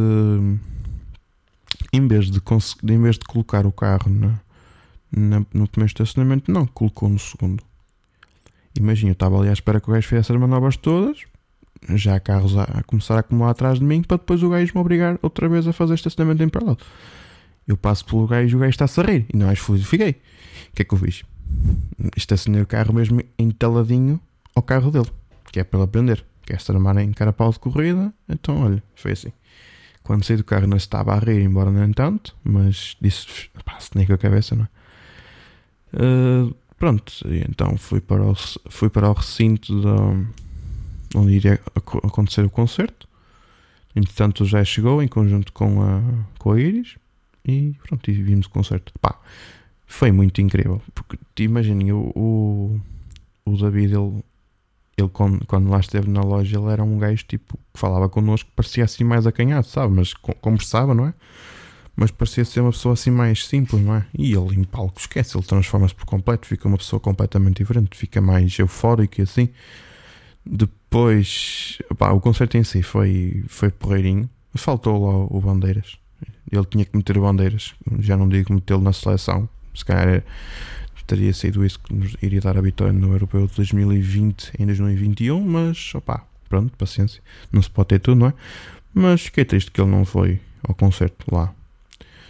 Em 1.93 2.07
vez 2.07 2.31
de, 2.31 2.41
em 2.85 3.03
vez 3.03 3.19
de 3.19 3.25
colocar 3.25 3.67
o 3.67 3.73
carro 3.73 4.11
na, 4.11 4.41
na, 5.11 5.39
no 5.53 5.69
primeiro 5.69 5.87
estacionamento, 5.87 6.51
não, 6.51 6.67
colocou 6.67 7.09
no 7.09 7.19
segundo. 7.19 7.63
Imagina, 8.79 9.11
eu 9.11 9.15
estava 9.15 9.39
ali 9.39 9.49
à 9.49 9.53
espera 9.53 9.81
que 9.81 9.91
o 9.91 9.93
gajo 9.93 10.07
fizesse 10.09 10.33
as 10.33 10.39
manobras 10.39 10.77
todas, 10.77 11.19
já 11.91 12.19
carros 12.21 12.57
a, 12.57 12.65
a, 12.65 12.83
começar 12.83 13.17
a 13.17 13.21
acumular 13.21 13.51
atrás 13.51 13.79
de 13.79 13.85
mim, 13.85 14.03
para 14.03 14.17
depois 14.17 14.43
o 14.43 14.49
gajo 14.49 14.73
me 14.75 14.81
obrigar 14.81 15.19
outra 15.23 15.49
vez 15.49 15.67
a 15.67 15.73
fazer 15.73 15.95
estacionamento 15.95 16.43
em 16.43 16.49
paralelo. 16.49 16.79
Eu 17.67 17.77
passo 17.77 18.05
pelo 18.05 18.27
gajo 18.27 18.55
e 18.55 18.57
o 18.57 18.59
gajo 18.59 18.71
está-se 18.71 19.01
a 19.01 19.05
rir, 19.05 19.27
e 19.33 19.37
não 19.37 19.47
mais 19.47 19.59
feliz 19.59 19.85
fiquei. 19.85 20.11
O 20.71 20.77
que 20.77 20.83
é 20.83 20.85
que 20.85 20.95
eu 20.95 20.99
fiz? 20.99 21.23
Estacionei 22.17 22.63
o 22.63 22.67
carro 22.67 22.95
mesmo 22.95 23.21
entaladinho 23.39 24.21
ao 24.55 24.63
carro 24.63 24.91
dele, 24.91 25.11
que 25.51 25.61
é 25.61 25.65
para 25.65 25.79
ele 25.81 25.85
aprender. 25.85 26.25
Quer-se 26.45 26.73
armar 26.73 26.97
em 26.99 27.13
carapau 27.13 27.53
de 27.53 27.59
corrida, 27.59 28.13
então 28.29 28.63
olha, 28.65 28.83
foi 28.95 29.13
assim. 29.13 29.33
Quando 30.03 30.25
saí 30.25 30.37
do 30.37 30.45
carro 30.45 30.67
não 30.67 30.77
estava 30.77 31.15
a 31.15 31.19
rir, 31.19 31.43
embora 31.43 31.71
nem 31.71 31.93
tanto, 31.93 32.35
mas 32.43 32.97
disse, 33.01 33.27
pá, 33.65 33.79
se 33.79 33.91
nem 33.95 34.07
com 34.07 34.13
a 34.13 34.19
cabeça, 34.19 34.57
não 34.57 34.65
é? 34.65 34.69
Uh, 35.95 36.55
pronto, 36.83 37.13
então 37.49 37.79
fui 37.79 38.01
para 38.01 38.21
o, 38.25 38.35
fui 38.69 38.91
para 38.91 39.09
o 39.09 39.13
recinto 39.13 39.73
de, 39.81 41.17
onde 41.17 41.35
iria 41.35 41.61
acontecer 41.77 42.45
o 42.45 42.51
concerto. 42.51 43.07
Entretanto, 43.95 44.45
já 44.45 44.65
chegou 44.65 45.01
em 45.01 45.07
conjunto 45.07 45.53
com 45.53 45.81
a, 45.81 46.03
com 46.41 46.51
a 46.51 46.61
Iris 46.61 46.97
e 47.47 47.77
pronto, 47.87 48.11
e 48.11 48.15
vimos 48.15 48.47
o 48.47 48.51
concerto. 48.51 48.93
Pá, 49.01 49.17
foi 49.87 50.11
muito 50.11 50.41
incrível. 50.41 50.83
Porque 50.93 51.45
imaginem, 51.45 51.93
o, 51.93 52.11
o, 52.17 52.81
o 53.45 53.57
David, 53.57 53.95
ele, 53.95 54.25
ele 54.99 55.09
quando, 55.09 55.47
quando 55.47 55.71
lá 55.71 55.79
esteve 55.79 56.11
na 56.11 56.23
loja, 56.23 56.59
ele 56.59 56.67
era 56.67 56.83
um 56.83 56.99
gajo 56.99 57.25
tipo 57.29 57.57
que 57.73 57.79
falava 57.79 58.09
connosco, 58.09 58.51
parecia 58.57 58.83
assim 58.83 59.05
mais 59.05 59.25
acanhado, 59.25 59.69
sabe? 59.69 59.95
Mas 59.95 60.15
conversava, 60.15 60.97
não 60.97 61.07
é? 61.07 61.15
Mas 61.95 62.11
parecia 62.11 62.45
ser 62.45 62.61
uma 62.61 62.71
pessoa 62.71 62.95
assim 62.95 63.11
mais 63.11 63.47
simples, 63.47 63.83
não 63.83 63.97
é? 63.97 64.07
E 64.17 64.33
ele 64.33 64.59
em 64.59 64.65
palco 64.65 64.99
esquece, 64.99 65.37
ele 65.37 65.45
transforma-se 65.45 65.95
por 65.95 66.05
completo, 66.05 66.47
fica 66.47 66.67
uma 66.67 66.79
pessoa 66.79 66.99
completamente 66.99 67.59
diferente, 67.59 67.97
fica 67.97 68.21
mais 68.21 68.59
eufórico 68.59 69.21
e 69.21 69.23
assim. 69.23 69.49
Depois, 70.45 71.79
pá, 71.97 72.11
o 72.11 72.21
concerto 72.21 72.57
em 72.57 72.65
si 72.65 72.83
foi, 72.83 73.45
foi 73.47 73.71
porreirinho, 73.71 74.29
faltou 74.55 75.05
lá 75.07 75.27
o 75.31 75.41
Bandeiras. 75.41 75.97
Ele 76.51 76.65
tinha 76.65 76.85
que 76.85 76.97
meter 76.97 77.19
Bandeiras, 77.19 77.75
já 78.01 78.17
não 78.17 78.29
digo 78.29 78.53
metê-lo 78.53 78.83
na 78.83 78.93
seleção, 78.93 79.49
se 79.75 79.85
calhar 79.85 80.23
teria 81.07 81.33
sido 81.33 81.65
isso 81.65 81.79
que 81.81 81.93
nos 81.93 82.17
iria 82.23 82.41
dar 82.41 82.57
a 82.57 82.61
vitória 82.61 82.93
no 82.93 83.13
Europeu 83.13 83.47
de 83.47 83.55
2020 83.55 84.53
em 84.59 84.67
2021, 84.67 85.41
mas 85.41 85.95
opá, 85.95 86.25
pronto, 86.49 86.77
paciência, 86.77 87.23
não 87.51 87.61
se 87.61 87.69
pode 87.69 87.89
ter 87.89 87.99
tudo, 87.99 88.19
não 88.19 88.27
é? 88.29 88.35
Mas 88.95 89.23
fiquei 89.23 89.45
triste 89.45 89.71
que 89.71 89.81
ele 89.81 89.91
não 89.91 90.05
foi 90.05 90.41
ao 90.63 90.75
concerto 90.75 91.27
lá 91.35 91.53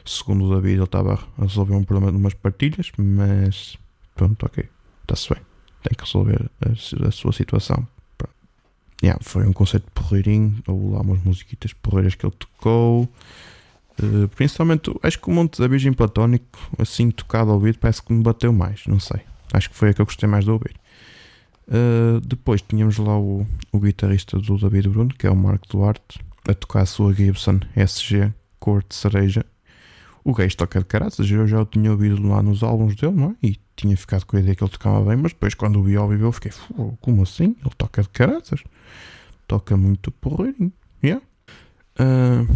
Segundo 0.05 0.47
o 0.47 0.55
David, 0.55 0.75
ele 0.75 0.85
estava 0.85 1.19
a 1.38 1.43
resolver 1.43 1.75
um 1.75 1.85
problema 1.85 2.11
de 2.11 2.19
umas 2.19 2.35
partilhas, 2.35 2.91
mas 2.97 3.79
pronto, 4.15 4.45
ok, 4.45 4.69
está-se 5.03 5.33
bem. 5.33 5.43
Tem 5.83 5.97
que 5.97 6.05
resolver 6.05 6.51
a, 6.61 7.09
a 7.09 7.11
sua 7.11 7.33
situação. 7.33 7.87
Yeah, 9.03 9.21
foi 9.21 9.45
um 9.47 9.53
concerto 9.53 9.91
porreirinho, 9.93 10.62
ou 10.69 10.93
lá 10.93 11.01
umas 11.01 11.23
musiquitas 11.25 11.73
porreiras 11.73 12.15
que 12.15 12.25
ele 12.25 12.35
tocou. 12.38 13.09
Uh, 14.01 14.29
principalmente, 14.29 14.93
acho 15.03 15.19
que 15.21 15.29
o 15.29 15.33
Monte 15.33 15.61
da 15.61 15.67
Virgem 15.67 15.93
Platónico, 15.93 16.59
assim 16.79 17.11
tocado 17.11 17.51
ao 17.51 17.57
ouvido, 17.57 17.79
parece 17.79 18.01
que 18.01 18.12
me 18.12 18.23
bateu 18.23 18.53
mais. 18.53 18.87
Não 18.87 19.01
sei. 19.01 19.21
Acho 19.53 19.71
que 19.71 19.77
foi 19.77 19.91
a 19.91 19.95
que 19.95 20.01
eu 20.01 20.07
gostei 20.07 20.29
mais 20.29 20.45
de 20.45 20.53
ouvir. 20.53 20.77
Uh, 21.67 22.21
depois 22.21 22.62
tínhamos 22.62 22.97
lá 22.99 23.19
o, 23.19 23.47
o 23.73 23.81
guitarrista 23.81 24.38
do 24.38 24.57
David 24.57 24.88
Bruno, 24.88 25.12
que 25.12 25.27
é 25.27 25.31
o 25.31 25.37
Marco 25.37 25.67
Duarte, 25.69 26.21
a 26.49 26.55
tocar 26.55 26.83
a 26.83 26.87
sua 26.87 27.12
Gibson 27.12 27.61
SG 27.77 28.33
cor 28.61 28.85
de 28.88 28.95
cereja 28.95 29.45
o 30.24 30.32
gajo 30.32 30.56
toca 30.56 30.78
de 30.78 30.85
caraças, 30.85 31.30
eu 31.30 31.46
já 31.46 31.61
o 31.61 31.66
tinha 31.66 31.90
ouvido 31.90 32.26
lá 32.26 32.42
nos 32.42 32.62
álbuns 32.62 32.94
dele, 32.94 33.14
não 33.14 33.30
é? 33.30 33.35
E 33.42 33.58
tinha 33.74 33.96
ficado 33.96 34.24
com 34.24 34.37
a 34.37 34.40
ideia 34.40 34.54
que 34.54 34.62
ele 34.62 34.70
tocava 34.70 35.04
bem, 35.04 35.16
mas 35.16 35.32
depois 35.32 35.54
quando 35.54 35.80
o 35.80 35.82
vi 35.82 35.96
ao 35.96 36.08
vivo 36.08 36.26
eu 36.26 36.32
fiquei, 36.32 36.52
como 37.00 37.22
assim? 37.22 37.56
Ele 37.61 37.74
toca 37.76 38.02
de 38.02 38.08
caraças. 38.08 38.62
Toca 39.48 39.76
muito 39.76 40.11
porreirinho. 40.12 40.72
Yeah. 41.02 41.24
Uh, 41.98 42.46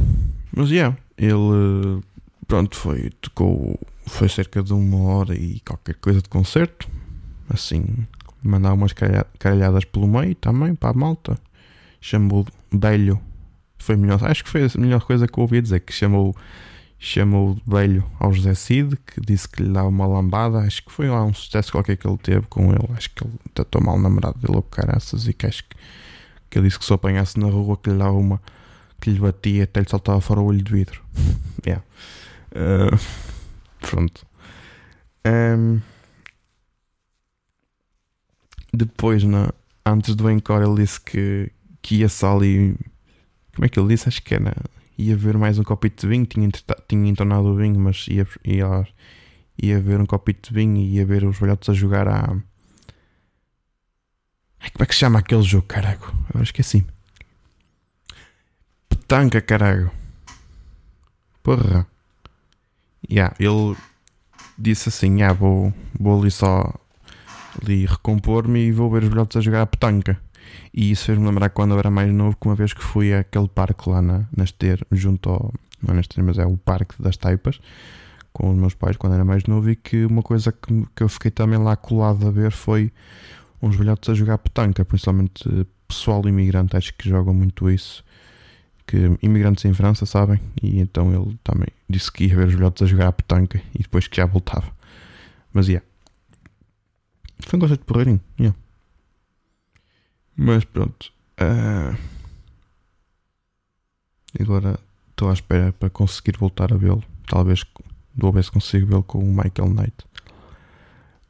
mas 0.55 0.71
yeah, 0.71 0.97
ele 1.19 2.01
pronto, 2.47 2.77
foi, 2.77 3.11
tocou, 3.21 3.79
foi 4.07 4.29
cerca 4.29 4.63
de 4.63 4.73
uma 4.73 5.03
hora 5.03 5.35
e 5.35 5.61
qualquer 5.61 5.97
coisa 5.97 6.23
de 6.23 6.29
concerto. 6.29 6.89
Assim, 7.49 7.85
mandar 8.43 8.73
umas 8.73 8.93
caralhadas 9.39 9.85
pelo 9.85 10.07
meio 10.07 10.35
também 10.37 10.75
para 10.75 10.91
a 10.91 10.95
malta. 10.95 11.39
Chamou 12.01 12.47
velho. 12.71 13.21
Foi 13.79 13.97
melhor, 13.97 14.25
acho 14.25 14.43
que 14.43 14.51
foi 14.51 14.65
a 14.65 14.81
melhor 14.81 15.03
coisa 15.05 15.29
que 15.29 15.39
eu 15.39 15.43
ouvi 15.43 15.61
dizer, 15.61 15.81
que 15.81 15.93
chamou 15.93 16.35
chamou 16.99 17.59
velho 17.67 18.05
ao 18.19 18.33
José 18.33 18.55
Cid, 18.55 18.97
que 18.97 19.21
disse 19.21 19.49
que 19.49 19.63
lhe 19.63 19.73
dava 19.73 19.89
uma 19.89 20.07
lambada. 20.07 20.59
Acho 20.59 20.83
que 20.85 20.93
foi 20.93 21.09
lá 21.09 21.25
um 21.25 21.35
sucesso 21.35 21.73
qualquer 21.73 21.97
que 21.97 22.07
ele 22.07 22.19
teve 22.19 22.47
com 22.49 22.71
ele. 22.71 22.89
Acho 22.97 23.11
que 23.11 23.25
ele 23.25 23.35
tratou 23.55 23.83
mal 23.83 23.97
o 23.97 24.01
namorado 24.01 24.39
dele, 24.39 24.59
o 24.59 24.63
caraças, 24.63 25.29
e 25.29 25.33
que 25.33 25.47
acho 25.47 25.65
que, 25.65 25.77
que 26.51 26.59
ele 26.59 26.67
disse 26.67 26.79
que 26.79 26.85
se 26.85 26.93
apanhasse 26.93 27.39
na 27.39 27.47
rua 27.47 27.77
que 27.77 27.91
lhe 27.91 27.99
dava 27.99 28.13
uma 28.13 28.41
que 29.01 29.11
lhe 29.11 29.21
batia 29.21 29.65
até 29.65 29.81
lhe 29.81 29.89
saltava 29.89 30.21
fora 30.21 30.41
o 30.41 30.47
olho 30.47 30.63
de 30.63 30.73
vidro. 30.73 31.03
yeah. 31.67 31.85
Uh, 32.53 32.99
pronto. 33.81 34.27
Um, 35.27 35.81
depois, 38.73 39.23
na, 39.25 39.51
antes 39.85 40.15
do 40.15 40.31
encore, 40.31 40.65
ele 40.65 40.83
disse 40.83 41.01
que, 41.01 41.51
que 41.83 41.97
ia 41.97 42.09
só 42.09 42.37
ali. 42.37 42.77
Como 43.55 43.65
é 43.65 43.69
que 43.69 43.79
ele 43.79 43.89
disse? 43.89 44.09
Acho 44.09 44.23
que 44.23 44.35
era. 44.35 44.55
Ia 44.99 45.17
ver 45.17 45.37
mais 45.37 45.59
um 45.59 45.63
copito 45.63 46.03
de 46.03 46.09
vinho. 46.09 46.27
Tinha, 46.27 46.49
tinha 46.89 47.11
entornado 47.11 47.47
o 47.49 47.57
vinho, 47.57 47.79
mas 47.79 48.07
ia, 48.09 48.27
ia, 48.45 48.89
ia 49.63 49.81
ver 49.81 50.01
um 50.01 50.07
copito 50.07 50.49
de 50.49 50.55
vinho 50.55 50.77
e 50.77 50.95
ia 50.95 51.05
ver 51.05 51.25
os 51.25 51.39
velhotes 51.39 51.69
a 51.69 51.75
jogar 51.75 52.09
a. 52.09 52.27
Como 54.73 54.83
é 54.83 54.87
que 54.87 54.95
se 54.95 55.01
chama 55.01 55.19
aquele 55.19 55.43
jogo, 55.43 55.67
carago? 55.67 56.13
Agora 56.29 56.45
esqueci-me. 56.45 56.87
Petanca, 58.89 59.41
carago. 59.41 59.91
Porra. 61.43 61.87
Yeah, 63.09 63.35
ele 63.39 63.77
disse 64.59 64.89
assim: 64.89 65.17
yeah, 65.17 65.33
vou, 65.33 65.73
vou 65.99 66.21
ali 66.21 66.31
só 66.31 66.75
ali 67.63 67.87
recompor-me 67.87 68.61
e 68.61 68.73
vou 68.73 68.91
ver 68.91 69.05
os 69.05 69.09
velhotes 69.09 69.37
a 69.37 69.41
jogar 69.41 69.63
a 69.63 69.67
petanca. 69.67 70.21
E 70.73 70.91
isso 70.91 71.05
fez-me 71.05 71.27
lembrar 71.27 71.51
quando 71.51 71.73
eu 71.73 71.79
era 71.79 71.91
mais 71.91 72.13
novo, 72.13 72.37
que 72.37 72.47
uma 72.47 72.55
vez 72.55 72.73
que 72.73 72.83
fui 72.83 73.15
àquele 73.15 73.49
parque 73.49 73.89
lá 73.89 74.03
na, 74.03 74.25
na 74.37 74.45
Ester, 74.45 74.85
junto 74.93 75.31
ao. 75.31 75.55
Não 75.83 75.95
é 75.95 76.03
mas 76.23 76.39
é 76.39 76.47
o 76.47 76.57
Parque 76.57 77.01
das 77.01 77.17
Taipas, 77.17 77.61
com 78.33 78.51
os 78.51 78.57
meus 78.57 78.75
pais 78.75 78.97
quando 78.97 79.15
era 79.15 79.25
mais 79.25 79.45
novo, 79.45 79.71
e 79.71 79.77
que 79.77 80.05
uma 80.05 80.23
coisa 80.23 80.51
que, 80.51 80.87
que 80.95 81.03
eu 81.03 81.09
fiquei 81.09 81.31
também 81.31 81.59
lá 81.59 81.77
colado 81.77 82.27
a 82.27 82.31
ver 82.31 82.51
foi 82.51 82.91
uns 83.63 83.77
velhotes 83.77 84.09
a 84.09 84.15
jogar 84.15 84.39
petanca, 84.39 84.85
principalmente 84.85 85.67
pessoal 85.87 86.27
imigrante, 86.27 86.77
acho 86.77 86.95
que 86.95 87.09
jogam 87.09 87.33
muito 87.33 87.71
isso 87.71 88.05
que 88.87 89.19
imigrantes 89.21 89.65
em 89.65 89.75
França 89.75 90.07
sabem, 90.07 90.41
e 90.63 90.79
então 90.79 91.13
ele 91.13 91.37
também 91.43 91.69
disse 91.91 92.11
que 92.11 92.25
ia 92.25 92.37
ver 92.37 92.47
os 92.47 92.55
velhotes 92.55 92.83
a 92.83 92.87
jogar 92.87 93.09
a 93.09 93.13
petanca 93.13 93.61
e 93.75 93.83
depois 93.83 94.07
que 94.07 94.17
já 94.17 94.27
voltava. 94.27 94.71
Mas 95.53 95.67
yeah. 95.67 95.85
Foi 97.41 97.57
um 97.57 97.61
conceito 97.61 97.85
porreirinho, 97.85 98.21
yeah. 98.39 98.57
Mas 100.37 100.65
pronto. 100.65 101.13
Uh... 101.41 101.97
Agora 104.39 104.79
estou 105.11 105.31
à 105.31 105.33
espera 105.33 105.73
para 105.73 105.89
conseguir 105.89 106.37
voltar 106.39 106.73
a 106.73 106.77
vê-lo. 106.77 107.03
Talvez 107.27 107.65
vou 108.15 108.33
ver 108.33 108.45
se 108.45 108.51
consigo 108.51 108.87
vê-lo 108.87 109.03
com 109.03 109.19
o 109.19 109.33
Michael 109.33 109.71
Knight. 109.71 110.05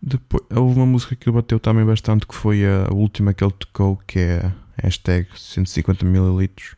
Depois, 0.03 0.43
houve 0.51 0.77
uma 0.77 0.87
música 0.87 1.17
que 1.17 1.31
bateu 1.31 1.59
também 1.59 1.85
bastante 1.85 2.27
que 2.27 2.35
foi 2.35 2.65
a 2.67 2.93
última 2.93 3.33
que 3.33 3.43
ele 3.43 3.53
tocou, 3.53 3.97
que 4.07 4.19
é 4.19 4.53
hashtag 4.83 5.29
150ml 5.35 6.77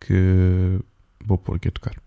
que 0.00 0.78
vou 1.24 1.38
pôr 1.38 1.56
aqui 1.56 1.68
a 1.68 1.72
tocar. 1.72 2.03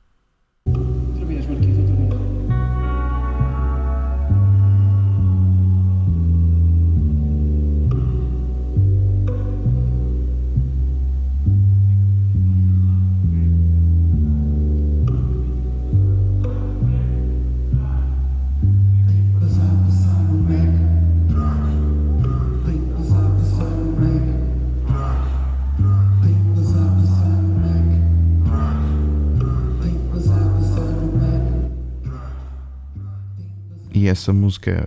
E 33.97 34.07
essa 34.07 34.31
música 34.31 34.85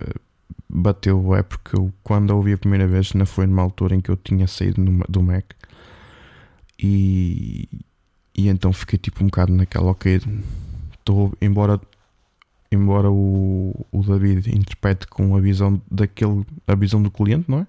bateu 0.69 1.35
é 1.35 1.43
porque 1.43 1.75
eu, 1.75 1.91
quando 2.01 2.31
a 2.31 2.35
ouvi 2.35 2.53
a 2.53 2.57
primeira 2.57 2.87
vez 2.87 3.13
não 3.13 3.25
foi 3.25 3.45
numa 3.45 3.61
altura 3.61 3.93
em 3.93 3.99
que 3.99 4.09
eu 4.09 4.15
tinha 4.15 4.47
saído 4.47 4.81
no, 4.81 5.03
do 5.09 5.21
Mac. 5.21 5.45
E, 6.81 7.67
e 8.35 8.47
então 8.47 8.71
fiquei 8.71 8.97
tipo 8.97 9.21
um 9.21 9.27
bocado 9.27 9.53
naquela 9.53 9.91
ok 9.91 10.21
estou 10.97 11.33
embora 11.41 11.79
embora 12.71 13.11
o, 13.11 13.85
o 13.91 14.01
David 14.01 14.49
interprete 14.49 15.05
com 15.07 15.35
a 15.35 15.39
visão 15.41 15.79
daquele 15.91 16.43
a 16.65 16.73
visão 16.73 17.03
do 17.03 17.11
cliente 17.11 17.51
não 17.51 17.59
é? 17.59 17.67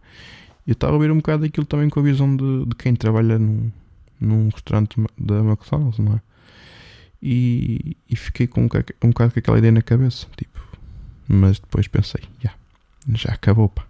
Eu 0.64 0.74
estava 0.74 0.92
a 0.92 0.94
ouvir 0.94 1.10
um 1.10 1.16
bocado 1.16 1.44
aquilo 1.44 1.66
também 1.66 1.90
com 1.90 1.98
a 1.98 2.02
visão 2.02 2.36
de, 2.36 2.66
de 2.66 2.74
quem 2.76 2.94
trabalha 2.94 3.36
num, 3.36 3.70
num 4.20 4.48
restaurante 4.48 4.96
da 5.18 5.40
McDonald's 5.40 5.98
não 5.98 6.14
é? 6.14 6.20
E, 7.20 7.96
e 8.08 8.16
fiquei 8.16 8.46
com 8.46 8.62
um, 8.62 8.68
um 9.04 9.08
bocado 9.08 9.32
com 9.32 9.38
aquela 9.40 9.58
ideia 9.58 9.72
na 9.72 9.82
cabeça 9.82 10.26
tipo 10.36 10.71
mas 11.28 11.58
depois 11.58 11.88
pensei, 11.88 12.22
yeah, 12.42 12.58
já 13.14 13.32
acabou, 13.32 13.68
pá. 13.68 13.84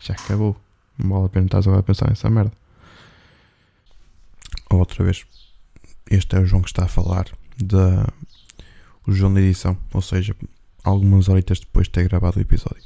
Já 0.00 0.14
acabou. 0.14 0.56
Não 0.98 1.10
vale 1.10 1.26
a 1.26 1.28
pena 1.28 1.46
estar 1.46 1.58
agora 1.58 1.80
a 1.80 1.82
pensar 1.82 2.08
nessa 2.08 2.28
merda. 2.28 2.52
Outra 4.70 5.04
vez, 5.04 5.24
este 6.10 6.36
é 6.36 6.40
o 6.40 6.46
João 6.46 6.62
que 6.62 6.68
está 6.68 6.84
a 6.84 6.88
falar 6.88 7.26
da 7.56 8.06
o 9.06 9.12
João 9.12 9.34
da 9.34 9.40
edição, 9.40 9.76
ou 9.92 10.00
seja, 10.00 10.36
algumas 10.84 11.28
horitas 11.28 11.58
depois 11.60 11.86
de 11.86 11.92
ter 11.92 12.08
gravado 12.08 12.38
o 12.38 12.42
episódio. 12.42 12.82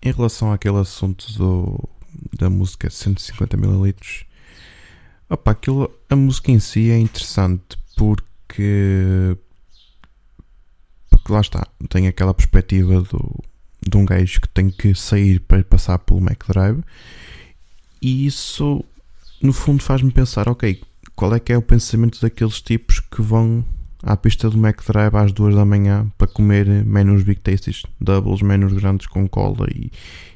Em 0.00 0.12
relação 0.12 0.52
àquele 0.52 0.78
assunto 0.78 1.32
do, 1.32 1.88
da 2.38 2.48
música 2.48 2.88
150ml, 2.88 4.26
opa, 5.28 5.50
aquilo, 5.50 5.90
a 6.08 6.14
música 6.14 6.52
em 6.52 6.60
si 6.60 6.90
é 6.90 6.98
interessante 6.98 7.76
porque 7.96 9.36
porque 11.24 11.32
lá 11.32 11.40
está, 11.40 11.66
tem 11.88 12.06
aquela 12.06 12.34
perspectiva 12.34 13.00
do, 13.00 13.42
de 13.80 13.96
um 13.96 14.04
gajo 14.04 14.42
que 14.42 14.48
tem 14.48 14.68
que 14.68 14.94
sair 14.94 15.40
para 15.40 15.64
passar 15.64 15.98
pelo 15.98 16.20
Mac 16.20 16.44
Drive 16.46 16.84
e 18.02 18.26
isso 18.26 18.84
no 19.40 19.54
fundo 19.54 19.82
faz-me 19.82 20.10
pensar, 20.10 20.50
ok, 20.50 20.82
qual 21.16 21.34
é 21.34 21.40
que 21.40 21.50
é 21.50 21.56
o 21.56 21.62
pensamento 21.62 22.20
daqueles 22.20 22.60
tipos 22.60 23.00
que 23.00 23.22
vão 23.22 23.64
à 24.02 24.14
pista 24.18 24.50
do 24.50 24.58
Mac 24.58 24.84
Drive 24.86 25.14
às 25.16 25.32
duas 25.32 25.54
da 25.54 25.64
manhã 25.64 26.12
para 26.18 26.26
comer 26.26 26.66
menus 26.66 27.22
Big 27.22 27.40
Tasties, 27.40 27.84
doubles, 27.98 28.42
menus 28.42 28.74
grandes 28.74 29.06
com 29.06 29.26
cola 29.26 29.66
e, 29.74 29.90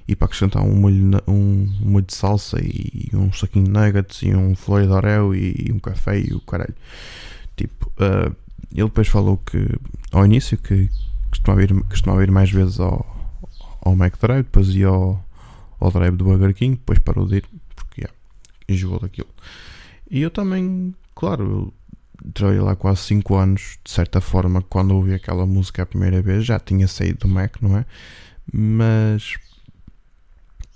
e 0.06 0.16
para 0.16 0.24
acrescentar 0.24 0.62
um 0.62 0.74
molho, 0.74 1.20
um, 1.26 1.68
um 1.82 1.90
molho 1.90 2.06
de 2.06 2.14
salsa 2.14 2.58
e 2.62 3.10
um 3.12 3.30
saquinho 3.30 3.66
de 3.66 3.70
nuggets 3.72 4.22
e 4.22 4.34
um 4.34 4.54
flor 4.54 4.86
de 4.86 4.92
oreo 4.92 5.34
e, 5.34 5.66
e 5.68 5.72
um 5.72 5.78
café 5.78 6.18
e 6.18 6.32
o 6.32 6.40
caralho. 6.40 6.74
Tipo, 7.54 7.92
uh, 7.98 8.34
ele 8.72 8.84
depois 8.84 9.08
falou 9.08 9.38
que 9.38 9.66
ao 10.12 10.24
início 10.24 10.56
que 10.58 10.90
costumava 11.30 11.62
ir, 11.62 11.82
costumava 11.84 12.22
ir 12.22 12.30
mais 12.30 12.50
vezes 12.50 12.80
ao, 12.80 13.06
ao 13.80 13.92
McDrive, 13.94 14.42
depois 14.42 14.68
ia 14.68 14.88
ao, 14.88 15.24
ao 15.80 15.90
drive 15.90 16.16
do 16.16 16.24
Burger 16.24 16.54
King, 16.54 16.76
depois 16.76 16.98
parou 16.98 17.26
de 17.26 17.36
ir 17.36 17.44
porque 17.74 18.02
yeah, 18.02 18.16
enjoou 18.68 19.00
daquilo. 19.00 19.28
E 20.10 20.20
eu 20.20 20.30
também, 20.30 20.94
claro, 21.14 21.72
eu 22.24 22.32
trabalhei 22.32 22.60
lá 22.60 22.74
quase 22.74 23.02
5 23.02 23.34
anos, 23.36 23.78
de 23.84 23.90
certa 23.90 24.20
forma, 24.20 24.62
quando 24.62 24.94
ouvi 24.94 25.14
aquela 25.14 25.46
música 25.46 25.82
a 25.82 25.86
primeira 25.86 26.20
vez, 26.20 26.44
já 26.44 26.58
tinha 26.58 26.88
saído 26.88 27.20
do 27.20 27.28
Mac, 27.28 27.56
não 27.60 27.76
é? 27.76 27.86
Mas 28.52 29.36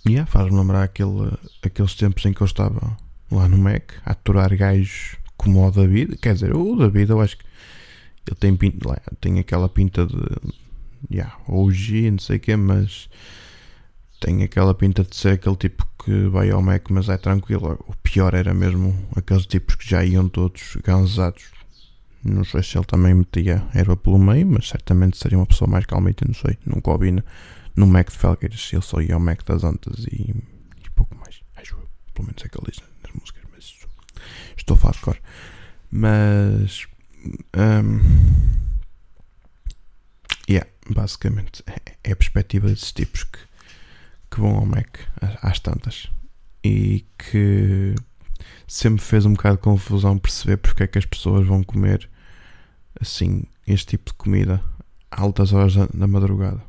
yeah, 0.07 0.31
faz-me 0.31 0.59
lembrar 0.59 0.83
aquele, 0.83 1.33
aqueles 1.63 1.95
tempos 1.95 2.25
em 2.25 2.33
que 2.33 2.41
eu 2.41 2.47
estava 2.47 2.97
lá 3.31 3.49
no 3.49 3.59
Mac 3.59 3.93
a 4.05 4.13
aturar 4.13 4.55
gajos 4.57 5.17
como 5.37 5.67
o 5.67 5.71
David. 5.71 6.17
Quer 6.19 6.35
dizer, 6.35 6.55
o 6.55 6.77
David 6.77 7.11
eu 7.11 7.21
acho 7.21 7.39
que 7.39 7.45
ele 8.27 8.37
tem, 8.39 8.57
pinta, 8.57 9.03
tem 9.21 9.39
aquela 9.39 9.69
pinta 9.69 10.07
de. 10.07 10.17
Yeah, 11.11 11.37
OG, 11.49 12.11
não 12.13 12.19
sei 12.19 12.37
o 12.37 12.41
quê, 12.41 12.57
mas. 12.57 13.09
Tem 14.21 14.45
aquela 14.45 14.73
pinta 14.73 15.03
de 15.03 15.17
ser 15.17 15.31
aquele 15.31 15.57
tipo 15.57 15.85
que 16.05 16.29
vai 16.29 16.51
ao 16.51 16.63
Mac, 16.63 16.91
mas 16.91 17.09
é 17.09 17.17
tranquilo. 17.17 17.79
O 17.89 17.97
pior 18.03 18.35
era 18.35 18.55
mesmo 18.55 18.97
aqueles 19.17 19.47
tipos 19.47 19.75
que 19.75 19.89
já 19.89 20.05
iam 20.05 20.29
todos 20.29 20.77
gansados 20.85 21.45
Não 22.25 22.45
sei 22.45 22.63
se 22.63 22.79
ele 22.79 22.85
também 22.85 23.15
metia 23.15 23.67
erva 23.75 23.97
pelo 23.97 24.19
meio, 24.19 24.47
mas 24.47 24.69
certamente 24.69 25.19
seria 25.19 25.39
uma 25.39 25.47
pessoa 25.47 25.69
mais 25.69 25.87
calmita, 25.87 26.25
não 26.25 26.35
sei. 26.35 26.57
Nunca 26.65 26.91
ouvi 26.93 27.11
no, 27.75 27.87
Mac 27.87 28.11
de 28.11 28.17
Felgueiras, 28.17 28.71
ele 28.73 28.83
só 28.83 29.01
ia 29.01 29.15
ao 29.15 29.21
Mac 29.21 29.43
das 29.45 29.65
Antas 29.65 30.05
e, 30.05 30.35
e 30.85 30.91
pouco 30.95 31.17
mais. 31.17 31.41
Acho 31.57 31.77
pelo 32.15 32.27
menos 32.27 32.45
é 32.45 32.49
que 32.49 32.59
ele 32.59 32.71
diz 32.71 32.81
nas 33.03 33.13
músicas, 33.13 33.43
mas 33.53 33.75
estou 34.57 34.77
a 34.77 34.79
falar 34.79 34.95
de 34.95 35.01
cor. 35.01 35.19
Mas. 35.91 36.87
Um, 37.57 38.01
yeah, 40.49 40.69
basicamente 40.91 41.63
é, 41.67 41.93
é 42.05 42.13
a 42.13 42.17
perspectiva 42.17 42.69
desses 42.69 42.93
tipos 42.93 43.25
que, 43.25 43.39
que 44.31 44.41
vão 44.41 44.57
ao 44.57 44.67
Mac 44.67 44.99
às 45.41 45.61
tantas 45.61 46.11
e 46.65 47.05
que 47.19 47.95
sempre 48.67 49.03
fez 49.03 49.25
um 49.25 49.35
bocado 49.35 49.57
de 49.57 49.63
confusão 49.63 50.19
perceber 50.19 50.57
porque 50.57 50.83
é 50.83 50.87
que 50.87 50.99
as 50.99 51.07
pessoas 51.07 51.47
vão 51.47 51.63
comer 51.63 52.09
assim 53.01 53.45
este 53.67 53.97
tipo 53.97 54.11
de 54.11 54.17
comida 54.17 54.63
a 55.11 55.21
altas 55.21 55.53
horas 55.53 55.75
da, 55.75 55.87
da 55.93 56.07
madrugada. 56.07 56.63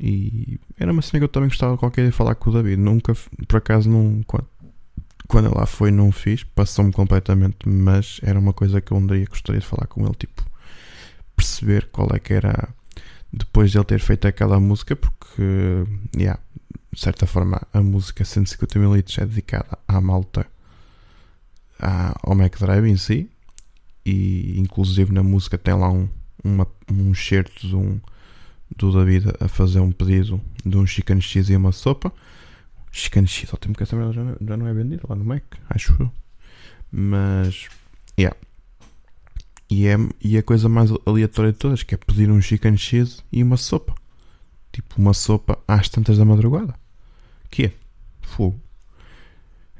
E 0.00 0.58
era 0.76 0.92
uma 0.92 1.02
cena 1.02 1.20
que 1.20 1.24
eu 1.24 1.28
também 1.28 1.48
gostava 1.48 1.74
de 1.74 1.78
qualquer 1.78 2.02
dia 2.02 2.12
falar 2.12 2.34
com 2.34 2.50
o 2.50 2.52
David. 2.52 2.80
Nunca, 2.80 3.14
por 3.46 3.56
acaso, 3.56 3.88
não, 3.88 4.22
quando, 5.28 5.46
ele 5.46 5.54
lá 5.54 5.66
foi, 5.66 5.90
não 5.90 6.12
fiz, 6.12 6.44
passou-me 6.44 6.92
completamente, 6.92 7.68
mas 7.68 8.20
era 8.22 8.38
uma 8.38 8.52
coisa 8.52 8.80
que 8.80 8.92
eu 8.92 9.06
dia 9.06 9.26
gostaria 9.26 9.60
de 9.60 9.66
falar 9.66 9.86
com 9.86 10.04
ele. 10.04 10.14
Tipo, 10.14 10.44
perceber 11.34 11.88
qual 11.90 12.08
é 12.12 12.18
que 12.18 12.32
era 12.32 12.68
depois 13.32 13.70
de 13.70 13.78
ele 13.78 13.84
ter 13.84 14.00
feito 14.00 14.26
aquela 14.26 14.60
música, 14.60 14.94
porque, 14.94 15.84
yeah, 16.16 16.38
de 16.92 17.00
certa 17.00 17.26
forma, 17.26 17.60
a 17.72 17.80
música 17.80 18.24
150 18.24 18.78
mil 18.78 18.94
litros 18.94 19.18
é 19.18 19.26
dedicada 19.26 19.78
à 19.88 20.00
malta 20.00 20.46
ao 22.22 22.34
Mac 22.34 22.56
Drive 22.58 22.88
em 22.88 22.96
si 22.96 23.28
e 24.04 24.58
inclusive 24.58 25.12
na 25.12 25.22
música 25.22 25.58
tem 25.58 25.74
lá 25.74 25.90
um, 25.90 26.08
uma, 26.42 26.66
um 26.90 27.14
certo 27.14 27.66
de 27.66 27.74
um, 27.74 28.00
do 28.76 28.92
David 28.92 29.32
a 29.40 29.48
fazer 29.48 29.80
um 29.80 29.90
pedido 29.90 30.40
de 30.64 30.76
um 30.76 30.86
chicken 30.86 31.20
cheese 31.20 31.52
e 31.52 31.56
uma 31.56 31.72
sopa 31.72 32.12
chicken 32.94 33.26
ao 33.50 33.58
tempo 33.58 33.76
que 33.76 33.82
essa 33.82 33.96
merda 33.96 34.12
já 34.12 34.24
não, 34.24 34.36
já 34.40 34.56
não 34.56 34.66
é 34.66 34.74
vendida 34.74 35.02
lá 35.08 35.16
no 35.16 35.24
Mac, 35.24 35.42
acho 35.68 35.96
eu 36.00 36.10
mas 36.92 37.68
yeah 38.18 38.36
e, 39.68 39.86
é, 39.86 39.96
e 40.20 40.38
a 40.38 40.42
coisa 40.42 40.68
mais 40.68 40.90
aleatória 41.04 41.52
de 41.52 41.58
todas 41.58 41.82
que 41.82 41.94
é 41.94 41.98
pedir 41.98 42.30
um 42.30 42.40
chicken 42.40 42.76
cheese 42.76 43.22
e 43.32 43.42
uma 43.42 43.56
sopa 43.56 43.94
tipo 44.72 44.94
uma 44.98 45.12
sopa 45.12 45.58
às 45.66 45.88
tantas 45.88 46.18
da 46.18 46.24
madrugada 46.24 46.74
que 47.50 47.66
é? 47.66 47.72
Fogo 48.22 48.64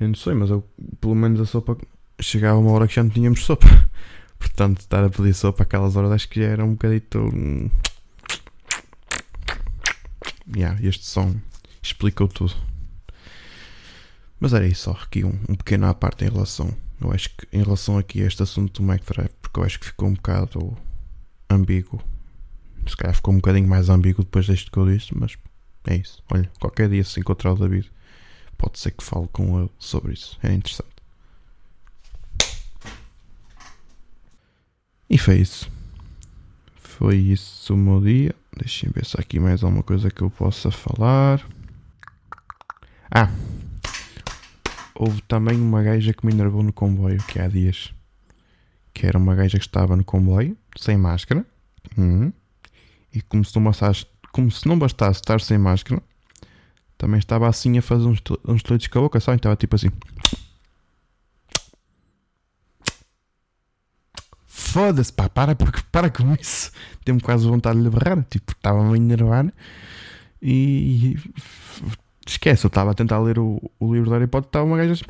eu 0.01 0.09
não 0.09 0.15
sei, 0.15 0.35
mas 0.35 0.51
eu, 0.51 0.63
pelo 1.01 1.15
menos 1.15 1.41
a 1.41 1.47
sopa 1.47 1.79
chegava 2.21 2.59
uma 2.59 2.73
hora 2.73 2.89
que 2.89 2.95
já 2.95 3.03
não 3.03 3.11
tínhamos 3.11 3.45
sopa. 3.45 3.67
Portanto, 4.39 4.81
estar 4.81 5.05
a 5.05 5.09
pedir 5.09 5.35
sopa 5.35 5.63
aquelas 5.63 5.97
horas 5.97 6.13
acho 6.13 6.29
que 6.29 6.41
já 6.41 6.49
era 6.49 6.65
um 6.65 6.73
bocadito. 6.73 7.19
Hum, 7.19 7.71
yeah, 10.55 10.79
este 10.83 11.07
som 11.07 11.35
explicou 11.83 12.29
tudo. 12.29 12.55
Mas 14.41 14.53
era 14.53 14.67
isso, 14.67 14.91
aqui 14.91 15.25
um, 15.25 15.39
um 15.49 15.55
pequeno 15.55 15.87
à 15.87 15.95
parte 15.95 16.25
em 16.25 16.29
relação. 16.29 16.75
Eu 17.01 17.13
acho 17.13 17.31
que 17.31 17.47
em 17.53 17.63
relação 17.63 17.99
aqui 17.99 18.23
a 18.23 18.27
este 18.27 18.43
assunto 18.43 18.81
do 18.81 18.87
Mac 18.87 19.03
Drive, 19.05 19.31
porque 19.41 19.61
eu 19.61 19.65
acho 19.65 19.81
que 19.81 19.87
ficou 19.87 20.09
um 20.09 20.15
bocado 20.15 20.77
ambíguo. 21.51 22.03
Se 22.87 22.97
calhar 22.97 23.15
ficou 23.15 23.33
um 23.33 23.39
bocadinho 23.39 23.69
mais 23.69 23.89
ambíguo 23.89 24.25
depois 24.25 24.47
deste 24.47 24.71
que 24.71 24.77
eu 24.77 24.87
disse, 24.87 25.17
mas 25.17 25.37
é 25.87 25.97
isso. 25.97 26.23
Olha, 26.31 26.51
qualquer 26.61 26.89
dia 26.89 27.05
se 27.05 27.21
encontrar 27.21 27.53
o 27.53 27.57
David 27.57 27.91
pode 28.57 28.79
ser 28.79 28.91
que 28.91 29.05
fale 29.05 29.29
com 29.29 29.61
ele 29.61 29.71
sobre 29.79 30.13
isso. 30.13 30.39
É 30.43 30.53
interessante. 30.53 30.95
E 35.09 35.19
foi 35.19 35.37
isso. 35.37 35.71
Foi 36.77 37.17
isso 37.17 37.75
o 37.75 37.77
meu 37.77 38.01
dia. 38.01 38.35
Deixem 38.57 38.91
ver 38.91 39.05
se 39.05 39.17
há 39.17 39.21
aqui 39.21 39.39
mais 39.39 39.63
alguma 39.63 39.83
coisa 39.83 40.11
que 40.11 40.23
eu 40.23 40.31
possa 40.31 40.71
falar. 40.71 41.45
Ah! 43.11 43.31
Houve 44.95 45.23
também 45.23 45.61
uma 45.61 45.83
gaja 45.83 46.13
que 46.13 46.25
me 46.25 46.33
enervou 46.33 46.63
no 46.63 46.73
comboio, 46.73 47.23
que 47.25 47.41
há 47.41 47.49
dias. 47.49 47.93
Que 48.93 49.07
era 49.07 49.19
uma 49.19 49.35
gaja 49.35 49.59
que 49.59 49.65
estava 49.65 49.97
no 49.97 50.05
comboio, 50.05 50.57
sem 50.77 50.97
máscara. 50.97 51.45
Uhum. 51.99 52.33
E 53.13 53.21
como 53.23 53.45
se, 53.45 53.55
não 53.57 53.65
bastasse, 53.65 54.07
como 54.33 54.51
se 54.51 54.67
não 54.69 54.79
bastasse 54.79 55.21
estar 55.21 55.41
sem 55.41 55.59
máscara, 55.59 56.03
também 56.97 57.19
estava 57.19 57.49
assim 57.49 57.77
a 57.77 57.83
fazer 57.83 58.07
uns, 58.07 58.23
uns 58.47 58.63
tolitos 58.63 58.87
com 58.87 58.99
a 58.99 59.03
boca, 59.03 59.21
sabe? 59.21 59.37
Estava 59.37 59.57
tipo 59.57 59.75
assim. 59.75 59.91
Foda-se, 64.47 65.13
pá, 65.13 65.29
para, 65.29 65.55
para 65.93 66.11
com 66.11 66.35
isso. 66.35 66.73
Tenho 67.05 67.21
quase 67.21 67.47
vontade 67.47 67.79
de 67.79 67.85
lhe 67.85 67.91
barrar. 67.91 68.25
Tipo, 68.25 68.53
estava-me 68.53 68.95
a 68.95 68.97
enervar. 68.97 69.53
E. 70.43 71.17
Esquece, 72.27 72.65
eu 72.65 72.69
estava 72.69 72.91
a 72.91 72.95
tentar 72.95 73.19
ler 73.19 73.39
o, 73.39 73.61
o 73.79 73.93
livro 73.93 74.11
da 74.11 74.17
Harry 74.17 74.27
Potter. 74.27 74.49
Estava 74.49 74.65
uma 74.65 74.77
gaja 74.77 74.93
assim. 74.93 75.05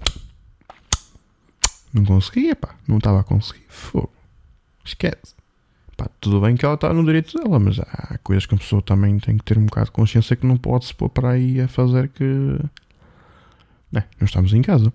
Não 1.92 2.04
conseguia, 2.04 2.56
pá. 2.56 2.74
Não 2.88 2.98
estava 2.98 3.20
a 3.20 3.24
conseguir. 3.24 3.64
Fogo. 3.68 4.12
Esquece. 4.84 5.34
Pá, 5.96 6.08
tudo 6.20 6.40
bem 6.40 6.56
que 6.56 6.64
ela 6.64 6.74
está 6.74 6.92
no 6.92 7.04
direito 7.04 7.38
dela, 7.38 7.58
mas 7.60 7.78
há 7.78 8.18
coisas 8.22 8.46
que 8.46 8.54
a 8.54 8.58
pessoa 8.58 8.82
também 8.82 9.18
tem 9.20 9.38
que 9.38 9.44
ter 9.44 9.56
um 9.56 9.66
bocado 9.66 9.86
de 9.86 9.92
consciência 9.92 10.34
que 10.34 10.44
não 10.44 10.56
pode 10.56 10.86
se 10.86 10.94
pôr 10.94 11.08
para 11.08 11.30
aí 11.30 11.60
a 11.60 11.68
fazer 11.68 12.08
que. 12.08 12.58
É, 13.94 14.02
não 14.18 14.24
estamos 14.24 14.52
em 14.52 14.60
casa. 14.60 14.92